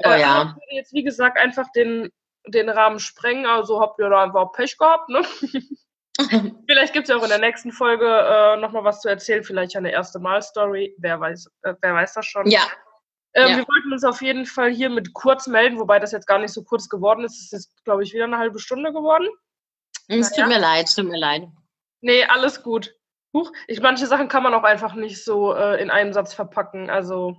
Oh 0.05 0.09
Äh, 0.09 0.21
ja. 0.21 0.27
aber 0.27 0.49
ich 0.49 0.55
würde 0.55 0.75
jetzt, 0.75 0.93
wie 0.93 1.03
gesagt, 1.03 1.37
einfach 1.37 1.69
den, 1.75 2.09
den 2.47 2.69
Rahmen 2.69 2.99
sprengen, 2.99 3.45
also 3.45 3.81
habt 3.81 3.99
ihr 3.99 4.09
da 4.09 4.23
einfach 4.23 4.51
Pech 4.53 4.77
gehabt, 4.77 5.09
ne? 5.09 5.21
Vielleicht 6.67 6.93
gibt 6.93 7.03
es 7.03 7.09
ja 7.09 7.17
auch 7.17 7.23
in 7.23 7.29
der 7.29 7.39
nächsten 7.39 7.71
Folge 7.71 8.07
äh, 8.07 8.57
nochmal 8.57 8.83
was 8.83 9.01
zu 9.01 9.07
erzählen, 9.07 9.43
vielleicht 9.43 9.75
eine 9.75 9.91
erste 9.91 10.17
Mal-Story. 10.17 10.95
Wer 10.97 11.19
weiß, 11.19 11.51
äh, 11.61 11.75
wer 11.79 11.93
weiß 11.93 12.13
das 12.15 12.25
schon. 12.25 12.49
Ja, 12.49 12.63
Ähm, 13.33 13.49
ja. 13.49 13.57
Wir 13.57 13.67
wollten 13.67 13.93
uns 13.93 14.03
auf 14.03 14.21
jeden 14.23 14.47
Fall 14.47 14.71
hier 14.71 14.89
mit 14.89 15.13
kurz 15.13 15.45
melden, 15.45 15.77
wobei 15.77 15.99
das 15.99 16.11
jetzt 16.11 16.25
gar 16.25 16.39
nicht 16.39 16.53
so 16.53 16.63
kurz 16.63 16.89
geworden 16.89 17.23
ist. 17.23 17.39
Es 17.39 17.53
ist, 17.53 17.83
glaube 17.83 18.01
ich, 18.01 18.13
wieder 18.13 18.23
eine 18.23 18.39
halbe 18.39 18.57
Stunde 18.57 18.91
geworden. 18.91 19.27
Es 20.07 20.31
tut 20.31 20.47
mir 20.47 20.59
leid, 20.59 20.87
es 20.87 20.95
tut 20.95 21.05
mir 21.07 21.17
leid. 21.19 21.47
Nee, 22.01 22.23
alles 22.25 22.63
gut. 22.63 22.93
Huch, 23.33 23.51
ich, 23.67 23.81
manche 23.81 24.07
Sachen 24.07 24.27
kann 24.29 24.43
man 24.43 24.53
auch 24.53 24.63
einfach 24.63 24.93
nicht 24.95 25.23
so 25.23 25.53
äh, 25.53 25.81
in 25.81 25.89
einem 25.89 26.13
Satz 26.13 26.33
verpacken. 26.33 26.89
Also. 26.89 27.37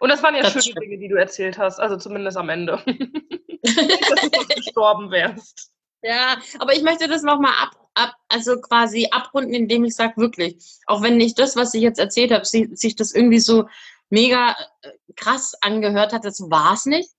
Und 0.00 0.08
das 0.08 0.22
waren 0.22 0.34
ja 0.34 0.42
Das 0.42 0.52
schöne 0.52 0.62
stimmt. 0.62 0.82
Dinge, 0.82 0.98
die 0.98 1.08
du 1.08 1.16
erzählt 1.16 1.58
hast, 1.58 1.78
also 1.78 1.96
zumindest 1.96 2.36
am 2.36 2.48
Ende. 2.48 2.80
Nicht, 2.86 4.10
dass 4.10 4.20
du 4.20 4.28
sonst 4.32 4.54
gestorben 4.56 5.10
wärst. 5.10 5.70
Ja, 6.02 6.38
aber 6.58 6.72
ich 6.74 6.82
möchte 6.82 7.08
das 7.08 7.22
nochmal 7.22 7.52
ab, 7.60 7.70
ab, 7.94 8.14
also 8.28 8.58
quasi 8.60 9.08
abrunden, 9.10 9.52
indem 9.52 9.84
ich 9.84 9.94
sage, 9.94 10.16
wirklich, 10.16 10.56
auch 10.86 11.02
wenn 11.02 11.18
nicht 11.18 11.38
das, 11.38 11.56
was 11.56 11.74
ich 11.74 11.82
jetzt 11.82 11.98
erzählt 12.00 12.32
habe, 12.32 12.46
si- 12.46 12.74
sich 12.74 12.96
das 12.96 13.12
irgendwie 13.12 13.38
so 13.40 13.68
mega 14.08 14.56
äh, 14.82 14.90
krass 15.16 15.54
angehört 15.60 16.12
hat, 16.14 16.24
das 16.24 16.40
war 16.50 16.72
es 16.72 16.86
nicht. 16.86 17.10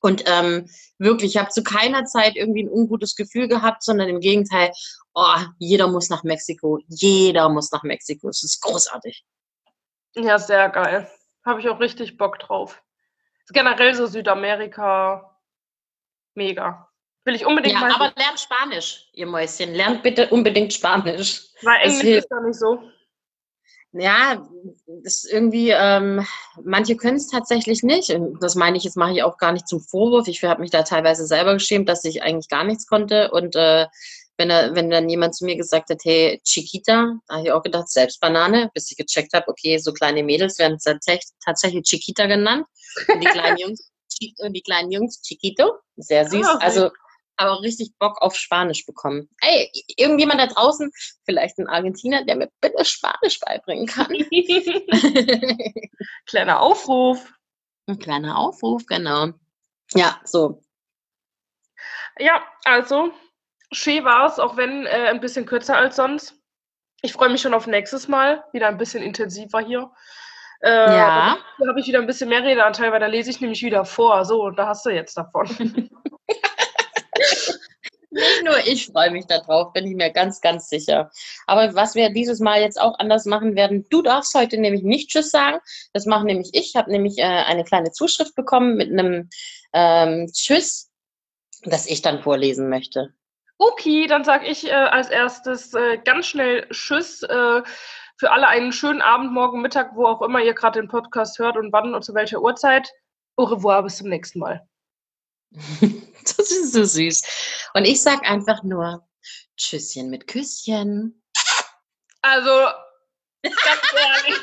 Und 0.00 0.24
ähm, 0.26 0.68
wirklich, 0.98 1.34
ich 1.34 1.40
habe 1.40 1.50
zu 1.50 1.62
keiner 1.62 2.04
Zeit 2.04 2.36
irgendwie 2.36 2.64
ein 2.64 2.70
ungutes 2.70 3.16
Gefühl 3.16 3.48
gehabt, 3.48 3.82
sondern 3.82 4.08
im 4.08 4.20
Gegenteil, 4.20 4.70
oh, 5.14 5.36
jeder 5.58 5.88
muss 5.88 6.10
nach 6.10 6.22
Mexiko. 6.22 6.78
Jeder 6.88 7.48
muss 7.48 7.72
nach 7.72 7.82
Mexiko. 7.82 8.28
Es 8.28 8.42
ist 8.44 8.60
großartig. 8.62 9.24
Ja, 10.14 10.38
sehr 10.38 10.68
geil. 10.70 11.10
Habe 11.44 11.60
ich 11.60 11.68
auch 11.68 11.80
richtig 11.80 12.16
Bock 12.16 12.38
drauf. 12.38 12.82
Generell 13.50 13.94
so 13.94 14.06
Südamerika, 14.06 15.38
mega. 16.34 16.88
Will 17.24 17.34
ich 17.34 17.44
unbedingt 17.46 17.74
Ja, 17.74 17.80
mal. 17.80 17.92
aber 17.92 18.12
lernt 18.16 18.38
Spanisch, 18.40 19.08
ihr 19.12 19.26
Mäuschen. 19.26 19.74
Lernt 19.74 20.02
bitte 20.02 20.28
unbedingt 20.30 20.72
Spanisch. 20.72 21.48
weil 21.62 21.80
Englisch 21.82 22.18
ist 22.18 22.28
da 22.30 22.40
nicht 22.40 22.58
so. 22.58 22.82
Ja, 23.98 24.46
das 24.86 25.24
ist 25.24 25.32
irgendwie, 25.32 25.70
ähm, 25.70 26.26
manche 26.62 26.96
können 26.96 27.16
es 27.16 27.28
tatsächlich 27.28 27.82
nicht. 27.82 28.10
Und 28.10 28.42
das 28.42 28.54
meine 28.54 28.76
ich, 28.76 28.84
jetzt 28.84 28.96
mache 28.96 29.12
ich 29.12 29.22
auch 29.22 29.38
gar 29.38 29.52
nicht 29.52 29.68
zum 29.68 29.80
Vorwurf. 29.80 30.28
Ich 30.28 30.42
habe 30.44 30.60
mich 30.60 30.70
da 30.70 30.82
teilweise 30.82 31.26
selber 31.26 31.54
geschämt, 31.54 31.88
dass 31.88 32.04
ich 32.04 32.22
eigentlich 32.22 32.48
gar 32.48 32.64
nichts 32.64 32.86
konnte. 32.86 33.30
Und 33.30 33.56
äh, 33.56 33.86
wenn, 34.38 34.50
er, 34.50 34.74
wenn 34.74 34.90
dann 34.90 35.08
jemand 35.08 35.34
zu 35.34 35.44
mir 35.44 35.56
gesagt 35.56 35.90
hat, 35.90 36.00
hey, 36.04 36.40
Chiquita, 36.44 37.18
da 37.26 37.34
habe 37.34 37.46
ich 37.46 37.52
auch 37.52 37.62
gedacht, 37.62 37.88
selbst 37.88 38.20
Banane, 38.20 38.70
bis 38.74 38.90
ich 38.90 38.96
gecheckt 38.96 39.32
habe, 39.32 39.48
okay, 39.48 39.78
so 39.78 39.92
kleine 39.92 40.22
Mädels 40.22 40.58
werden 40.58 40.78
tatsächlich, 40.82 41.30
tatsächlich 41.44 41.84
Chiquita 41.84 42.26
genannt. 42.26 42.66
Und 43.08 43.20
die 43.20 43.28
kleinen 43.28 43.56
Jungs, 43.58 43.90
Chi- 44.12 44.34
und 44.38 44.52
die 44.52 44.62
kleinen 44.62 44.90
Jungs 44.90 45.22
Chiquito, 45.22 45.72
sehr 45.96 46.28
süß. 46.28 46.46
Süß. 46.46 46.60
Also 46.60 46.90
aber 47.36 47.52
auch 47.52 47.62
richtig 47.62 47.92
Bock 47.98 48.20
auf 48.22 48.36
Spanisch 48.36 48.86
bekommen. 48.86 49.28
Ey, 49.40 49.70
irgendjemand 49.96 50.40
da 50.40 50.46
draußen, 50.46 50.90
vielleicht 51.24 51.58
ein 51.58 51.68
Argentinier, 51.68 52.24
der 52.24 52.36
mir 52.36 52.50
bitte 52.60 52.84
Spanisch 52.84 53.40
beibringen 53.40 53.86
kann. 53.86 54.08
Kleiner 56.26 56.60
Aufruf. 56.60 57.32
Ein 57.86 57.98
kleiner 57.98 58.38
Aufruf, 58.38 58.86
genau. 58.86 59.30
Ja, 59.94 60.20
so. 60.24 60.62
Ja, 62.18 62.42
also, 62.64 63.12
schön 63.72 64.04
war 64.04 64.26
es, 64.26 64.38
auch 64.38 64.56
wenn 64.56 64.86
äh, 64.86 65.08
ein 65.08 65.20
bisschen 65.20 65.46
kürzer 65.46 65.76
als 65.76 65.96
sonst. 65.96 66.34
Ich 67.02 67.12
freue 67.12 67.28
mich 67.28 67.42
schon 67.42 67.54
auf 67.54 67.66
nächstes 67.66 68.08
Mal, 68.08 68.42
wieder 68.52 68.68
ein 68.68 68.78
bisschen 68.78 69.02
intensiver 69.02 69.60
hier. 69.60 69.92
Äh, 70.62 70.96
Ja. 70.96 71.38
Da 71.58 71.68
habe 71.68 71.78
ich 71.78 71.86
wieder 71.86 72.00
ein 72.00 72.06
bisschen 72.06 72.28
mehr 72.28 72.42
Redeanteil, 72.42 72.90
weil 72.90 73.00
da 73.00 73.06
lese 73.06 73.30
ich 73.30 73.40
nämlich 73.40 73.62
wieder 73.62 73.84
vor. 73.84 74.24
So, 74.24 74.44
und 74.44 74.58
da 74.58 74.66
hast 74.66 74.84
du 74.86 74.90
jetzt 74.90 75.16
davon. 75.16 75.46
Nicht 78.10 78.44
nur 78.44 78.58
ich 78.66 78.86
freue 78.86 79.10
mich 79.10 79.26
darauf, 79.26 79.72
bin 79.72 79.86
ich 79.86 79.94
mir 79.94 80.10
ganz, 80.10 80.40
ganz 80.40 80.68
sicher. 80.68 81.10
Aber 81.46 81.74
was 81.74 81.94
wir 81.94 82.10
dieses 82.10 82.40
Mal 82.40 82.60
jetzt 82.60 82.80
auch 82.80 82.98
anders 82.98 83.26
machen 83.26 83.56
werden, 83.56 83.84
du 83.90 84.00
darfst 84.00 84.34
heute 84.34 84.58
nämlich 84.58 84.82
nicht 84.82 85.10
Tschüss 85.10 85.30
sagen. 85.30 85.58
Das 85.92 86.06
mache 86.06 86.24
nämlich 86.24 86.50
ich. 86.54 86.70
Ich 86.70 86.76
habe 86.76 86.90
nämlich 86.90 87.18
äh, 87.18 87.24
eine 87.24 87.64
kleine 87.64 87.92
Zuschrift 87.92 88.34
bekommen 88.34 88.76
mit 88.76 88.90
einem 88.90 89.28
ähm, 89.72 90.30
Tschüss, 90.32 90.90
das 91.64 91.86
ich 91.86 92.00
dann 92.00 92.22
vorlesen 92.22 92.70
möchte. 92.70 93.12
Okay, 93.58 94.06
dann 94.06 94.24
sage 94.24 94.46
ich 94.46 94.66
äh, 94.66 94.72
als 94.72 95.08
erstes 95.08 95.74
äh, 95.74 95.98
ganz 96.04 96.26
schnell 96.26 96.68
Tschüss. 96.70 97.22
Äh, 97.22 97.62
für 98.18 98.30
alle 98.30 98.48
einen 98.48 98.72
schönen 98.72 99.02
Abend, 99.02 99.32
morgen, 99.32 99.60
Mittag, 99.60 99.94
wo 99.94 100.06
auch 100.06 100.22
immer 100.22 100.42
ihr 100.42 100.54
gerade 100.54 100.80
den 100.80 100.88
Podcast 100.88 101.38
hört 101.38 101.56
und 101.56 101.72
wann 101.72 101.94
und 101.94 102.02
zu 102.02 102.14
welcher 102.14 102.40
Uhrzeit. 102.40 102.90
Au 103.36 103.44
revoir, 103.44 103.82
bis 103.82 103.98
zum 103.98 104.08
nächsten 104.08 104.38
Mal. 104.38 104.66
Das 106.38 106.50
ist 106.50 106.72
so 106.72 106.82
süß. 106.82 107.22
Und 107.74 107.84
ich 107.84 108.02
sag 108.02 108.28
einfach 108.28 108.64
nur 108.64 109.06
Tschüsschen 109.56 110.10
mit 110.10 110.26
Küsschen. 110.26 111.22
Also, 112.20 112.50
ganz 113.42 113.94
ehrlich. 113.96 114.36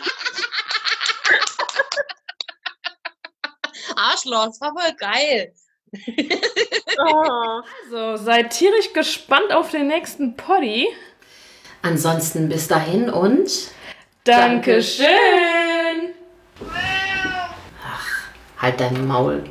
Arschloch, 3.97 4.45
das 4.45 4.61
war 4.61 4.71
voll 4.73 4.93
geil. 4.97 5.53
Oh. 6.97 7.61
Also, 7.85 8.23
seid 8.23 8.51
tierisch 8.51 8.93
gespannt 8.93 9.51
auf 9.51 9.71
den 9.71 9.87
nächsten 9.87 10.35
Poddy. 10.35 10.87
Ansonsten 11.81 12.49
bis 12.49 12.67
dahin 12.67 13.09
und 13.09 13.71
Dankeschön. 14.23 15.07
halt 18.57 18.79
dein 18.79 19.05
Maul. 19.05 19.43